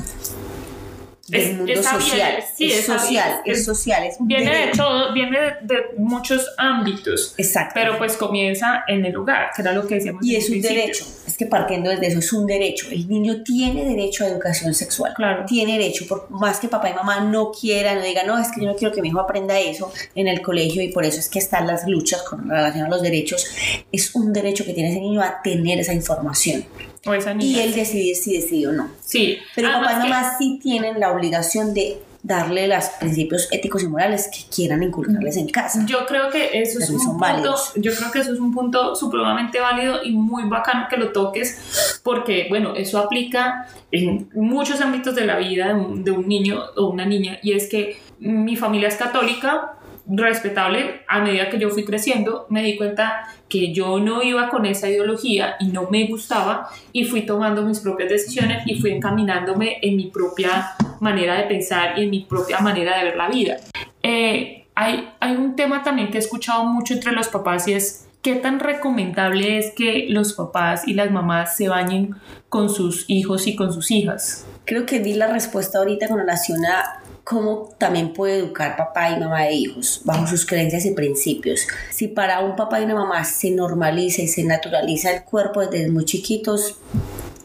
[1.27, 5.39] del Es- mundo social sí, es, social es- es, social es Viene de todo, viene
[5.39, 7.33] de, de muchos ámbitos.
[7.37, 10.25] exacto Pero pues comienza en el lugar, que era lo que decíamos.
[10.25, 10.77] y es un principio.
[10.81, 14.73] derecho es que partiendo desde eso es un derecho el niño tiene derecho a educación
[14.73, 15.45] sexual Claro.
[15.47, 18.59] tiene derecho por más que papá y mamá no quieran no digan no es que
[18.59, 21.29] yo no quiero que mi hijo aprenda eso en el colegio y por eso es
[21.29, 23.47] que están las luchas con relación a los derechos
[23.93, 26.65] es un derecho que tiene ese niño a tener esa información
[27.05, 27.63] O esa y niña.
[27.63, 29.37] él decidir si decide o no Sí.
[29.55, 33.83] Pero Además papá y que- mamá sí tienen la obligación de darle los principios éticos
[33.83, 35.83] y morales que quieran inculcarles en casa.
[35.85, 37.73] Yo creo que eso es un punto, válidos.
[37.75, 41.99] yo creo que eso es un punto supremamente válido y muy bacano que lo toques
[42.01, 46.61] porque bueno, eso aplica en muchos ámbitos de la vida de un, de un niño
[46.77, 49.73] o una niña y es que mi familia es católica
[50.07, 54.65] respetable, a medida que yo fui creciendo, me di cuenta que yo no iba con
[54.65, 59.77] esa ideología y no me gustaba y fui tomando mis propias decisiones y fui encaminándome
[59.81, 63.57] en mi propia manera de pensar y en mi propia manera de ver la vida.
[64.01, 68.07] Eh, hay, hay un tema también que he escuchado mucho entre los papás y es
[68.21, 72.15] qué tan recomendable es que los papás y las mamás se bañen
[72.49, 74.47] con sus hijos y con sus hijas.
[74.65, 79.19] Creo que di la respuesta ahorita con relación a cómo también puede educar papá y
[79.19, 81.67] mamá de hijos bajo sus creencias y principios.
[81.91, 85.89] Si para un papá y una mamá se normaliza y se naturaliza el cuerpo desde
[85.89, 86.77] muy chiquitos,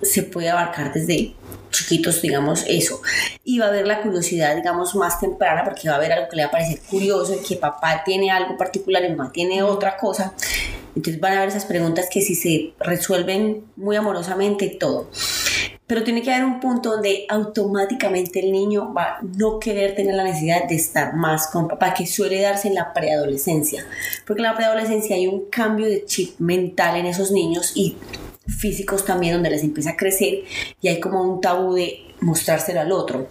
[0.02, 1.34] se puede abarcar desde
[1.70, 3.00] chiquitos, digamos, eso.
[3.44, 6.36] Y va a haber la curiosidad, digamos, más temprana, porque va a haber algo que
[6.36, 10.34] le va a parecer curioso, que papá tiene algo particular y mamá tiene otra cosa.
[10.96, 15.10] Entonces van a haber esas preguntas que si se resuelven muy amorosamente todo.
[15.88, 20.14] Pero tiene que haber un punto donde automáticamente el niño va a no querer tener
[20.14, 23.86] la necesidad de estar más con papá, que suele darse en la preadolescencia.
[24.26, 27.96] Porque en la preadolescencia hay un cambio de chip mental en esos niños y
[28.46, 30.44] físicos también, donde les empieza a crecer
[30.80, 33.26] y hay como un tabú de mostrárselo al otro.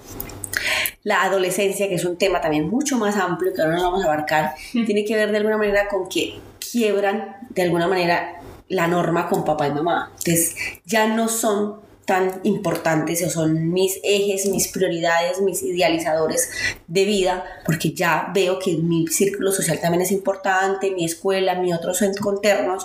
[1.04, 4.08] La adolescencia, que es un tema también mucho más amplio, que ahora no vamos a
[4.08, 6.40] abarcar, tiene que ver de alguna manera con que
[6.72, 10.12] quiebran de alguna manera la norma con papá y mamá.
[10.18, 16.50] Entonces ya no son tan importantes o son mis ejes, mis prioridades, mis idealizadores
[16.88, 21.74] de vida, porque ya veo que mi círculo social también es importante, mi escuela, mi
[21.74, 22.02] otros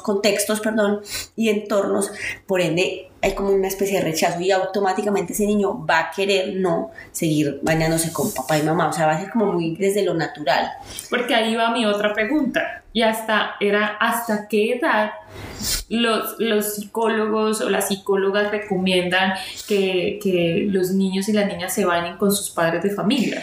[0.01, 1.03] contextos, perdón,
[1.37, 2.11] y entornos,
[2.47, 6.57] por ende hay como una especie de rechazo y automáticamente ese niño va a querer
[6.57, 10.05] no seguir bañándose con papá y mamá, o sea, va a ser como muy desde
[10.05, 10.69] lo natural.
[11.09, 12.83] Porque ahí va mi otra pregunta.
[12.93, 15.13] Y hasta era hasta qué edad
[15.89, 19.35] los, los psicólogos o las psicólogas recomiendan
[19.69, 23.41] que, que los niños y las niñas se bañen con sus padres de familia.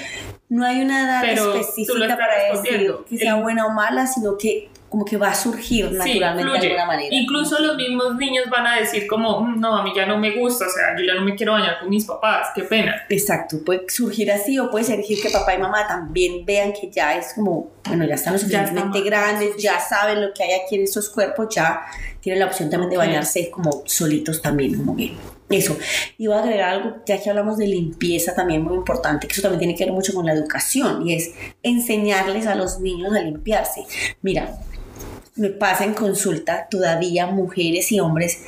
[0.50, 4.70] No hay una edad Pero específica para decir que sea buena o mala, sino que
[4.90, 6.68] como que va a surgir Sí, naturalmente de fluye.
[6.68, 7.10] alguna manera.
[7.16, 10.32] Incluso los mismos niños van a decir como, "Mm, no, a mí ya no me
[10.36, 12.96] gusta, o sea, yo ya no me quiero bañar con mis papás, qué pena.
[13.10, 17.16] Exacto, puede surgir así o puede surgir que papá y mamá también vean que ya
[17.16, 20.52] es como, bueno, ya están lo Ya suficientemente están- grandes, ya saben lo que hay
[20.60, 21.82] aquí en estos cuerpos, ya
[22.20, 25.14] tienen la opción también de bañarse como solitos también, como bien.
[25.50, 25.76] Eso.
[26.20, 29.42] Y voy a agregar algo, ya que hablamos de limpieza también muy importante, que eso
[29.42, 31.32] también tiene que ver mucho con la educación, y es
[31.64, 33.86] enseñarles a los niños a limpiarse.
[34.22, 34.58] Mira,
[35.40, 38.44] me pasa en consulta todavía mujeres y hombres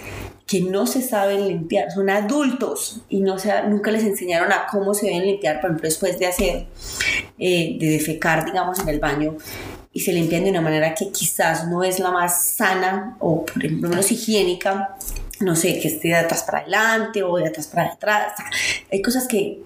[0.46, 4.94] que no se saben limpiar, son adultos y no se, nunca les enseñaron a cómo
[4.94, 6.66] se deben limpiar, por ejemplo, después de hacer,
[7.40, 9.38] eh, de defecar, digamos, en el baño,
[9.94, 13.64] y se limpian de una manera que quizás no es la más sana o por
[13.64, 14.98] ejemplo menos higiénica,
[15.40, 18.34] no sé, que esté de atrás para adelante o de atrás para atrás.
[18.92, 19.62] Hay cosas que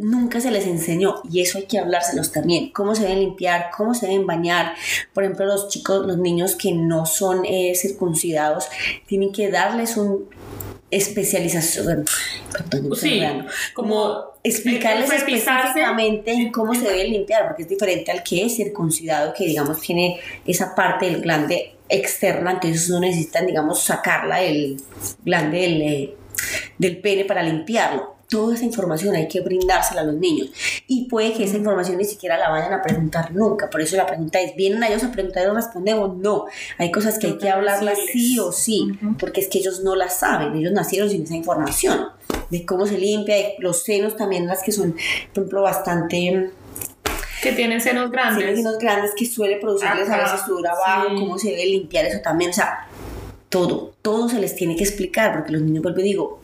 [0.00, 3.94] nunca se les enseñó y eso hay que hablárselos también, cómo se deben limpiar, cómo
[3.94, 4.74] se deben bañar.
[5.12, 8.68] Por ejemplo, los chicos, los niños que no son eh, circuncidados,
[9.06, 10.28] tienen que darles un
[10.90, 12.04] especialización,
[12.52, 13.22] perdón, Sí,
[13.74, 15.68] como explicarles enfatizarse.
[15.68, 19.80] específicamente en cómo se debe limpiar, porque es diferente al que es circuncidado, que digamos
[19.80, 24.80] tiene esa parte del glande externa, entonces no necesitan, digamos, sacarla del
[25.24, 26.14] glande del, eh,
[26.78, 28.19] del pene para limpiarlo.
[28.30, 30.50] Toda esa información hay que brindársela a los niños.
[30.86, 33.68] Y puede que esa información ni siquiera la vayan a preguntar nunca.
[33.68, 36.16] Por eso la pregunta es, ¿vienen a ellos a preguntar y respondemos?
[36.16, 36.46] No.
[36.78, 40.20] Hay cosas que hay que hablarlas sí o sí, porque es que ellos no las
[40.20, 40.54] saben.
[40.54, 42.06] Ellos nacieron sin esa información
[42.50, 44.92] de cómo se limpia, de los senos también, las que son,
[45.32, 46.50] por ejemplo, bastante
[47.42, 48.56] Que tienen senos tienen grandes.
[48.56, 51.14] senos grandes que suele producirles a veces sudor abajo, sí.
[51.16, 52.86] cómo se debe limpiar eso también, o sea,
[53.48, 56.39] todo, todo se les tiene que explicar, porque los niños, vuelvo y digo,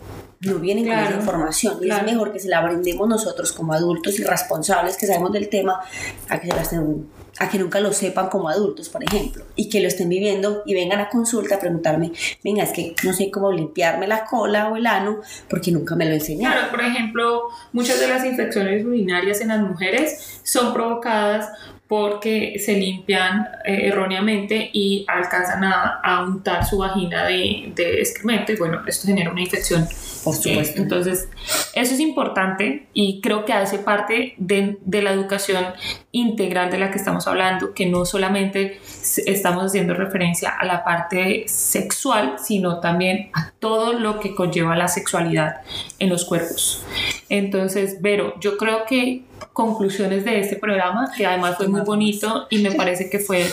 [0.47, 3.73] no vienen con Claro, esa información, y es mejor que se la brindemos nosotros como
[3.73, 5.81] adultos y responsables que sabemos del tema,
[6.29, 7.07] a que, se la estén-
[7.39, 10.73] a que nunca lo sepan como adultos, por ejemplo, y que lo estén viviendo y
[10.75, 14.77] vengan a consulta a preguntarme, venga, es que no sé cómo limpiarme la cola o
[14.77, 15.19] el ano,
[15.51, 16.57] porque nunca me lo enseñaron.
[16.57, 21.51] Claro, por ejemplo, muchas de las infecciones urinarias en las mujeres son provocadas
[21.89, 28.53] porque se limpian eh, erróneamente y alcanzan a, a untar su vagina de, de excremento
[28.53, 29.87] y bueno, esto genera una infección.
[30.25, 30.81] Por supuesto.
[30.81, 31.29] Eh, entonces,
[31.75, 35.65] eso es importante y creo que hace parte de, de la educación
[36.11, 38.81] integral de la que estamos hablando, que no solamente
[39.27, 44.89] estamos haciendo referencia a la parte sexual, sino también a todo lo que conlleva la
[44.89, 45.61] sexualidad
[46.01, 46.85] en los cuerpos.
[47.29, 49.23] Entonces, Vero, yo creo que
[49.53, 53.47] conclusiones de este programa, que además fue muy bonito y me parece que fue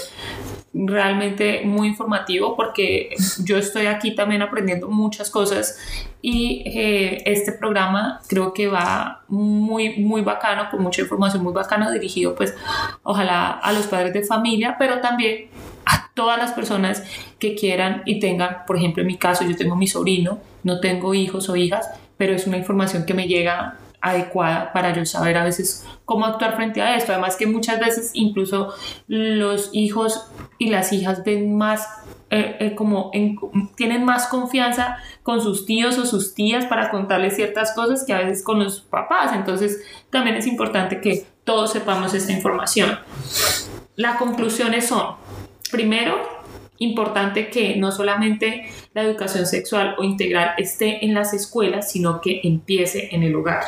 [0.74, 3.12] realmente muy informativo porque
[3.44, 5.78] yo estoy aquí también aprendiendo muchas cosas
[6.22, 11.92] y eh, este programa creo que va muy muy bacano con mucha información muy bacana
[11.92, 12.56] dirigido pues
[13.04, 15.50] ojalá a los padres de familia pero también
[15.86, 17.04] a todas las personas
[17.38, 21.14] que quieran y tengan por ejemplo en mi caso yo tengo mi sobrino no tengo
[21.14, 21.88] hijos o hijas
[22.24, 26.56] pero es una información que me llega adecuada para yo saber a veces cómo actuar
[26.56, 27.12] frente a esto.
[27.12, 28.74] Además que muchas veces incluso
[29.10, 31.86] los hijos y las hijas ven más,
[32.30, 33.36] eh, eh,
[33.76, 38.20] tienen más confianza con sus tíos o sus tías para contarles ciertas cosas que a
[38.20, 39.34] veces con los papás.
[39.34, 43.00] Entonces también es importante que todos sepamos esta información.
[43.98, 45.18] Las conclusiones son,
[45.74, 46.22] primero,
[46.84, 52.42] importante que no solamente la educación sexual o integral esté en las escuelas, sino que
[52.44, 53.64] empiece en el hogar.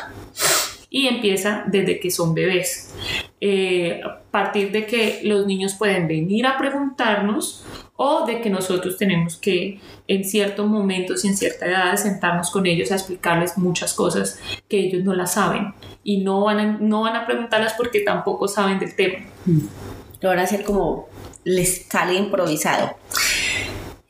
[0.88, 2.94] Y empieza desde que son bebés.
[3.40, 7.64] Eh, a partir de que los niños pueden venir a preguntarnos
[7.96, 12.66] o de que nosotros tenemos que en ciertos momentos y en cierta edad sentarnos con
[12.66, 14.38] ellos a explicarles muchas cosas
[14.68, 18.46] que ellos no las saben y no van a, no van a preguntarlas porque tampoco
[18.48, 19.26] saben del tema.
[20.20, 21.08] Lo van a hacer como
[21.46, 22.96] les sale improvisado.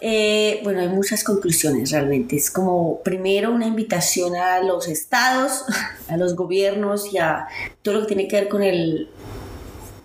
[0.00, 2.34] Eh, bueno, hay muchas conclusiones realmente.
[2.34, 5.64] Es como primero una invitación a los estados,
[6.08, 7.46] a los gobiernos y a
[7.82, 9.10] todo lo que tiene que ver con el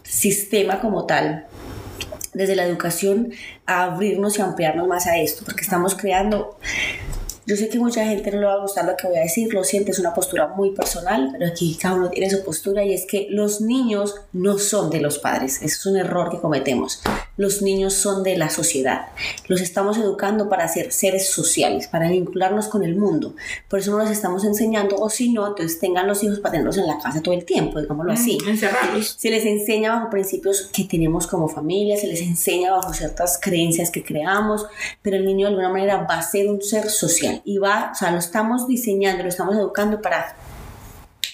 [0.04, 1.46] sistema como tal,
[2.34, 3.32] desde la educación,
[3.66, 6.58] a abrirnos y ampliarnos más a esto, porque estamos creando
[7.46, 9.54] yo sé que mucha gente no le va a gustar lo que voy a decir,
[9.54, 12.94] lo siento, es una postura muy personal, pero aquí cada uno tiene su postura y
[12.94, 17.02] es que los niños no son de los padres, eso es un error que cometemos.
[17.42, 19.08] Los niños son de la sociedad,
[19.48, 23.34] los estamos educando para ser seres sociales, para vincularnos con el mundo,
[23.68, 26.78] por eso no los estamos enseñando, o si no, entonces tengan los hijos para tenerlos
[26.78, 28.38] en la casa todo el tiempo, digámoslo así.
[28.48, 29.16] Encerrarlos.
[29.18, 33.90] Se les enseña bajo principios que tenemos como familia, se les enseña bajo ciertas creencias
[33.90, 34.68] que creamos,
[35.02, 37.96] pero el niño de alguna manera va a ser un ser social y va, o
[37.96, 40.36] sea, lo estamos diseñando, lo estamos educando para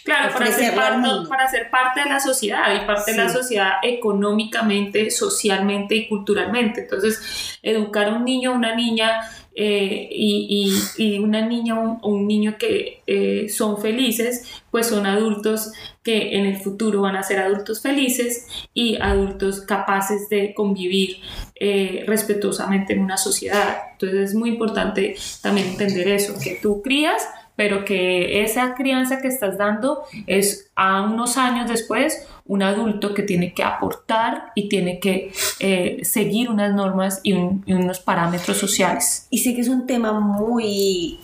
[0.07, 3.71] Claro, para ser, parte, para ser, parte, de la sociedad y parte de la sociedad
[3.83, 6.83] económicamente, socialmente y culturalmente.
[6.83, 12.55] Entonces, educar a un niño una niña eh, y, y, una niña o un, niño
[12.57, 17.81] que eh, son felices, pues son adultos que en el futuro van a ser adultos
[17.81, 21.17] felices y adultos capaces de convivir
[21.59, 23.77] eh, respetuosamente en una sociedad.
[23.91, 27.27] Entonces es muy importante también entender eso, que tú crías
[27.57, 33.23] pero que esa crianza que estás dando es a unos años después un adulto que
[33.23, 39.27] tiene que aportar y tiene que eh, seguir unas normas y, unos parámetros sociales.
[39.29, 41.19] Y sé que es un tema muy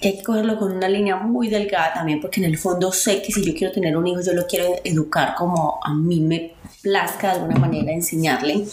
[0.00, 3.20] que hay que cogerlo con una línea muy delgada también, porque en el fondo sé
[3.20, 6.54] que si yo quiero tener un hijo, yo lo quiero educar como a mí me
[6.80, 8.64] plazca de alguna manera enseñarle.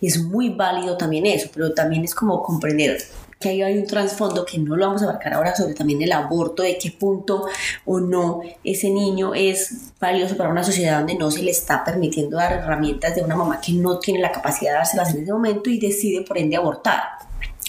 [0.00, 2.98] Y es muy válido también eso, pero también es como comprender
[3.44, 6.12] que ahí hay un trasfondo que no lo vamos a abarcar ahora sobre también el
[6.12, 7.46] aborto, de qué punto
[7.84, 12.38] o no ese niño es valioso para una sociedad donde no se le está permitiendo
[12.38, 15.68] dar herramientas de una mamá que no tiene la capacidad de dárselas en ese momento
[15.68, 17.02] y decide por ende abortar,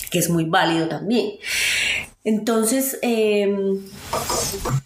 [0.10, 1.32] que es muy válido también.
[2.24, 3.82] Entonces, em,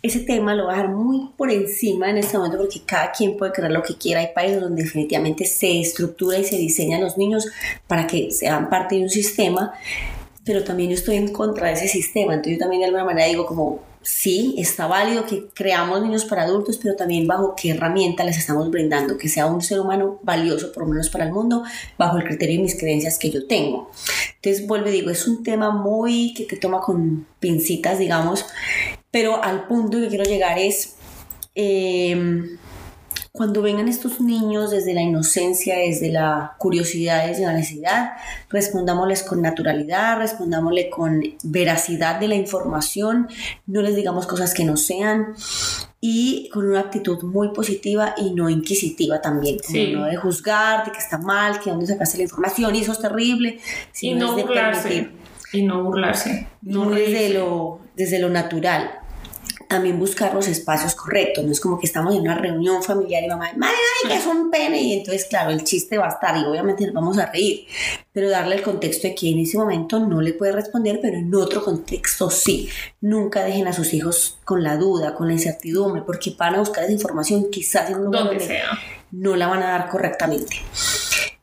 [0.02, 3.38] ese tema lo voy a dejar muy por encima en este momento porque cada quien
[3.38, 4.22] puede crear lo que quiera.
[4.22, 7.48] Hay países donde definitivamente se estructura y se diseñan los niños
[7.88, 9.72] para que sean parte de un sistema
[10.50, 12.34] pero también estoy en contra de ese sistema.
[12.34, 16.41] Entonces yo también de alguna manera digo como, sí, está válido que creamos niños para
[16.41, 20.72] adultos, pero también bajo qué herramienta les estamos brindando, que sea un ser humano valioso
[20.72, 21.62] por lo menos para el mundo,
[22.00, 23.91] bajo el criterio y mis creencias que yo tengo.
[24.38, 28.43] Entonces vuelvo y digo, es un tema muy que te toma con pincitas, digamos,
[29.12, 30.95] pero al punto que quiero llegar es...
[31.54, 32.58] Eh,
[33.32, 38.12] cuando vengan estos niños desde la inocencia, desde la curiosidad, desde la necesidad,
[38.50, 43.28] respondámosles con naturalidad, respondámosle con veracidad de la información,
[43.68, 45.36] no les digamos cosas que no sean
[46.02, 49.58] y con una actitud muy positiva y no inquisitiva también,
[49.94, 53.00] no de juzgar, de que está mal, que dónde sacaste la información y eso es
[53.00, 53.60] terrible,
[53.92, 55.10] sino y no de burlarse.
[55.52, 56.48] Y no burlarse.
[56.62, 58.99] No desde lo, desde lo natural
[59.70, 61.46] también buscar los espacios correctos.
[61.46, 64.50] No es como que estamos en una reunión familiar y mamá, ¡ay, que es un
[64.50, 64.82] pene!
[64.82, 67.68] Y entonces, claro, el chiste va a estar y obviamente nos vamos a reír.
[68.12, 71.34] Pero darle el contexto de que en ese momento no le puede responder, pero en
[71.36, 72.68] otro contexto sí.
[73.00, 76.84] Nunca dejen a sus hijos con la duda, con la incertidumbre, porque van a buscar
[76.86, 78.72] esa información quizás en un lugar donde sea.
[79.12, 80.58] no la van a dar correctamente.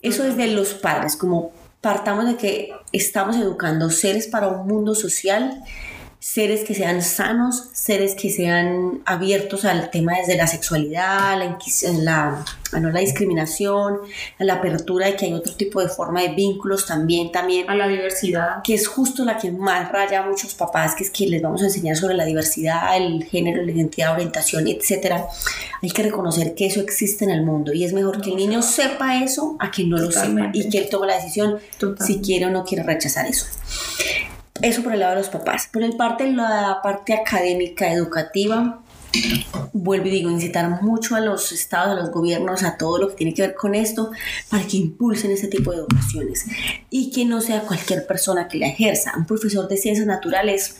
[0.03, 4.97] Eso es de los padres, como partamos de que estamos educando seres para un mundo
[4.97, 5.62] social
[6.18, 11.58] seres que sean sanos, seres que sean abiertos al tema desde la sexualidad, la,
[12.02, 13.98] la, ah, no, la discriminación,
[14.38, 17.74] a la apertura de que hay otro tipo de forma de vínculos también, también A
[17.74, 18.62] la diversidad.
[18.64, 21.62] que es justo la que más raya a muchos papás, que es que les vamos
[21.62, 25.26] a enseñar sobre la diversidad, el género, la identidad, orientación, etcétera.
[25.82, 28.62] Hay que reconocer que eso existe en el mundo y es mejor que el niño
[28.62, 31.58] sepa eso a que no lo sepa y que él tome la decisión
[32.04, 33.46] si quiere o no quiere rechazar eso.
[34.62, 35.68] Eso por el lado de los papás.
[35.72, 38.80] Por el parte, la parte académica, educativa,
[39.72, 43.16] vuelvo y digo, incitar mucho a los estados, a los gobiernos, a todo lo que
[43.16, 44.11] tiene que ver con esto,
[44.50, 46.46] para que impulsen ese tipo de educaciones
[46.90, 49.12] y que no sea cualquier persona que la ejerza.
[49.16, 50.76] Un profesor de ciencias naturales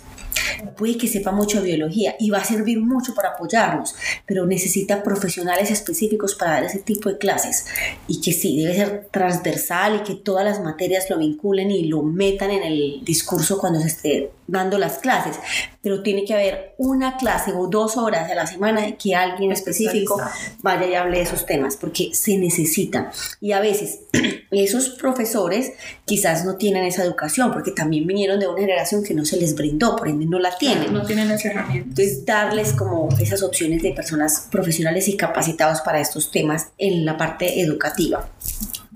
[0.77, 3.95] puede que sepa mucho de biología y va a servir mucho para apoyarnos,
[4.27, 7.67] pero necesita profesionales específicos para dar ese tipo de clases.
[8.09, 12.03] Y que sí, debe ser transversal y que todas las materias lo vinculen y lo
[12.03, 15.37] metan en el discurso cuando se esté dando las clases,
[15.83, 20.21] pero tiene que haber una clase o dos horas a la semana que alguien específico
[20.63, 23.11] vaya y hable de esos temas, porque se necesita.
[23.41, 24.01] Y a veces
[24.51, 25.73] esos profesores
[26.05, 29.55] quizás no tienen esa educación, porque también vinieron de una generación que no se les
[29.55, 30.93] brindó, por ende no la tienen.
[30.93, 31.91] No tienen las herramientas.
[31.91, 37.17] Entonces, darles como esas opciones de personas profesionales y capacitados para estos temas en la
[37.17, 38.29] parte educativa.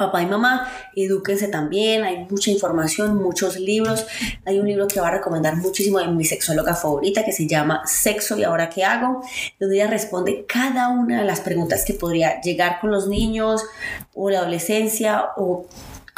[0.01, 4.07] Papá y mamá, edúquense también, hay mucha información, muchos libros.
[4.47, 7.83] Hay un libro que va a recomendar muchísimo de mi sexóloga favorita que se llama
[7.85, 9.23] Sexo y ahora qué hago,
[9.59, 13.63] donde ella responde cada una de las preguntas que podría llegar con los niños
[14.15, 15.67] o la adolescencia o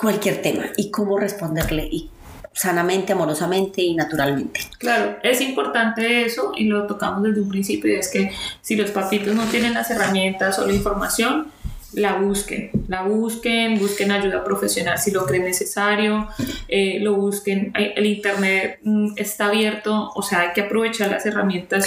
[0.01, 2.09] cualquier tema y cómo responderle y
[2.53, 4.61] sanamente, amorosamente y naturalmente.
[4.79, 8.31] Claro, es importante eso y lo tocamos desde un principio es que
[8.61, 11.51] si los papitos no tienen las herramientas o la información,
[11.95, 16.29] la busquen, la busquen, busquen ayuda profesional si lo creen necesario,
[16.69, 21.27] eh, lo busquen, Hay- el internet mm, está abierto, o sea, hay que aprovechar las
[21.27, 21.87] herramientas.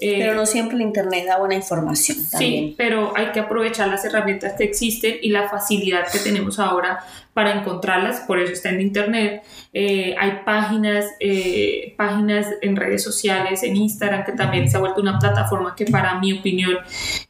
[0.00, 2.68] eh, Pero no siempre el internet da buena información también.
[2.68, 7.00] Sí, pero hay que aprovechar las herramientas que existen y la facilidad que tenemos ahora
[7.32, 9.42] para encontrarlas, por eso está en internet.
[9.76, 15.00] Eh, hay páginas, eh, páginas en redes sociales, en Instagram, que también se ha vuelto
[15.00, 16.78] una plataforma que para mi opinión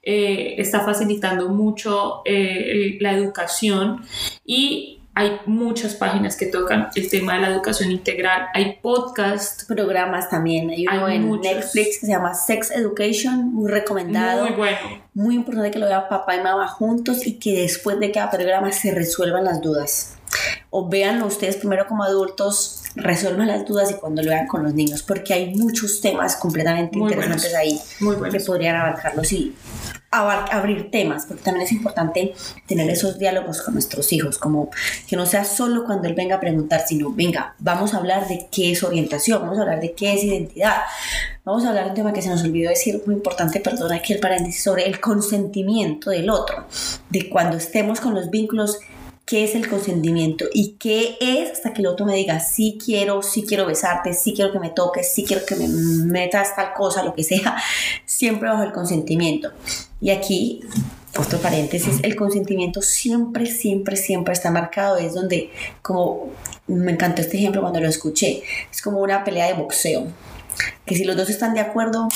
[0.03, 4.03] eh, está facilitando mucho eh, la educación
[4.45, 8.49] y hay muchas páginas que tocan el tema de la educación integral.
[8.53, 10.71] Hay podcasts programas también.
[10.71, 11.55] Hay uno Hay en muchos.
[11.55, 14.47] Netflix que se llama Sex Education, muy recomendado.
[14.47, 14.79] muy bueno.
[15.15, 18.73] Muy importante que lo vean papá y mamá juntos y que después de cada programa
[18.73, 20.19] se resuelvan las dudas.
[20.77, 24.75] O véanlo ustedes primero como adultos, resuelvan las dudas y cuando lo vean con los
[24.75, 27.61] niños, porque hay muchos temas completamente Muy interesantes buenos.
[27.61, 28.43] ahí Muy que buenos.
[28.43, 29.55] podrían abarcarlos y
[30.11, 32.35] abar- abrir temas, porque también es importante
[32.67, 34.71] tener esos diálogos con nuestros hijos, como
[35.09, 38.47] que no sea solo cuando él venga a preguntar, sino venga, vamos a hablar de
[38.51, 40.79] qué es orientación, vamos a hablar de qué es identidad,
[41.45, 44.13] vamos a hablar de un tema que se nos olvidó decir, muy importante, perdona aquí
[44.13, 46.65] el paréntesis, sobre el consentimiento del otro,
[47.11, 48.79] de cuando estemos con los vínculos
[49.25, 53.23] qué es el consentimiento y qué es hasta que el otro me diga sí quiero,
[53.23, 57.03] sí quiero besarte, sí quiero que me toques, sí quiero que me metas tal cosa,
[57.03, 57.57] lo que sea,
[58.05, 59.51] siempre bajo el consentimiento.
[60.01, 60.61] Y aquí,
[61.19, 65.51] otro paréntesis, el consentimiento siempre, siempre, siempre está marcado, es donde,
[65.81, 66.31] como
[66.67, 70.07] me encantó este ejemplo cuando lo escuché, es como una pelea de boxeo,
[70.85, 72.09] que si los dos están de acuerdo,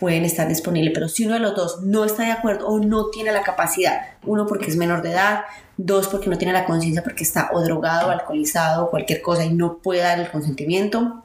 [0.00, 3.10] pueden estar disponibles, pero si uno de los dos no está de acuerdo o no
[3.10, 5.42] tiene la capacidad, uno porque es menor de edad,
[5.76, 9.44] dos porque no tiene la conciencia porque está o drogado, o alcoholizado, o cualquier cosa
[9.44, 11.22] y no puede dar el consentimiento,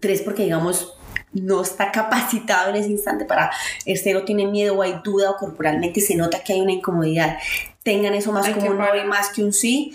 [0.00, 0.94] tres porque digamos
[1.32, 3.50] no está capacitado en ese instante para
[3.84, 7.38] este o tiene miedo o hay duda o corporalmente se nota que hay una incomodidad,
[7.82, 9.94] tengan eso más como un no y más que un sí,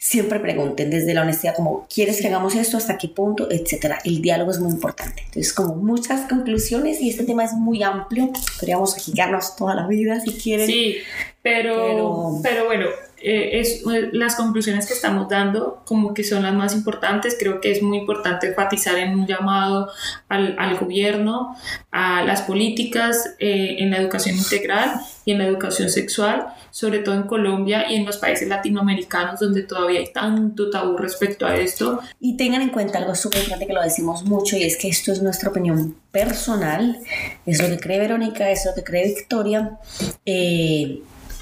[0.00, 2.76] siempre pregunten desde la honestidad como ¿quieres que hagamos esto?
[2.76, 3.50] ¿hasta qué punto?
[3.50, 7.82] etcétera, el diálogo es muy importante entonces como muchas conclusiones y este tema es muy
[7.82, 8.30] amplio
[8.60, 10.96] podríamos agitarnos toda la vida si quieren Sí,
[11.42, 12.86] pero, Pero- pero, bueno,
[13.20, 17.36] eh, es, eh, las conclusiones que estamos dando como que son las más importantes.
[17.38, 19.90] Creo que es muy importante enfatizar en un llamado
[20.28, 21.56] al, al gobierno,
[21.90, 27.16] a las políticas eh, en la educación integral y en la educación sexual, sobre todo
[27.16, 32.00] en Colombia y en los países latinoamericanos donde todavía hay tanto tabú respecto a esto.
[32.20, 35.12] Y tengan en cuenta algo súper importante que lo decimos mucho y es que esto
[35.12, 36.98] es nuestra opinión personal,
[37.44, 39.78] es lo que cree Verónica, es lo que cree Victoria.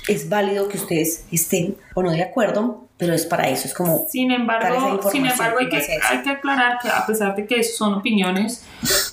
[0.09, 4.07] Es válido que ustedes estén o no de acuerdo, pero es para eso, es como
[4.09, 7.95] Sin embargo, sin embargo hay, que, hay que aclarar que a pesar de que son
[7.95, 8.65] opiniones,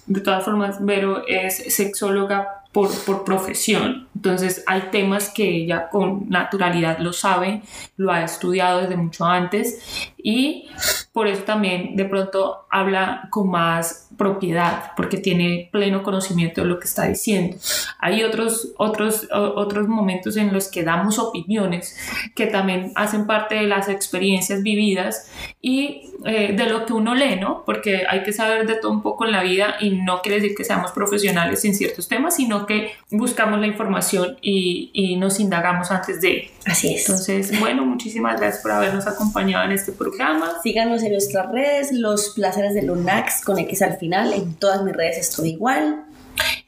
[0.06, 4.08] de todas formas, Vero es sexóloga por, por, profesión.
[4.16, 7.62] Entonces hay temas que ella con naturalidad lo sabe,
[7.98, 10.70] lo ha estudiado desde mucho antes y
[11.12, 16.80] por eso también de pronto habla con más propiedad, porque tiene pleno conocimiento de lo
[16.80, 17.58] que está diciendo.
[18.00, 21.98] Hay otros, otros, otros momentos en los que damos opiniones
[22.36, 25.30] que también hacen parte de las experiencias vividas
[25.62, 27.64] y eh, de lo que uno lee, ¿no?
[27.66, 30.56] Porque hay que saber de todo un poco en la vida y no quiere decir
[30.56, 35.92] que seamos profesionales en ciertos temas, sino que buscamos la información y, y nos indagamos
[35.92, 36.50] antes de.
[36.66, 37.08] Así es.
[37.08, 40.52] Entonces, bueno, muchísimas gracias por habernos acompañado en este programa.
[40.64, 44.34] Síganos en nuestras redes, Los Placeres de Lunax con X al final.
[44.34, 46.06] En todas mis redes estoy igual.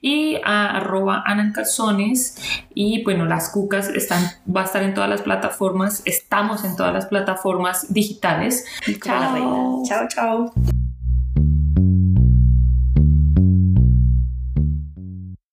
[0.01, 1.23] Y a arroba
[1.53, 2.37] Calzones.
[2.73, 4.23] Y bueno las cucas están
[4.53, 6.01] va a estar en todas las plataformas.
[6.05, 8.65] Estamos en todas las plataformas digitales.
[9.01, 9.83] Chao.
[9.87, 10.53] Chao chao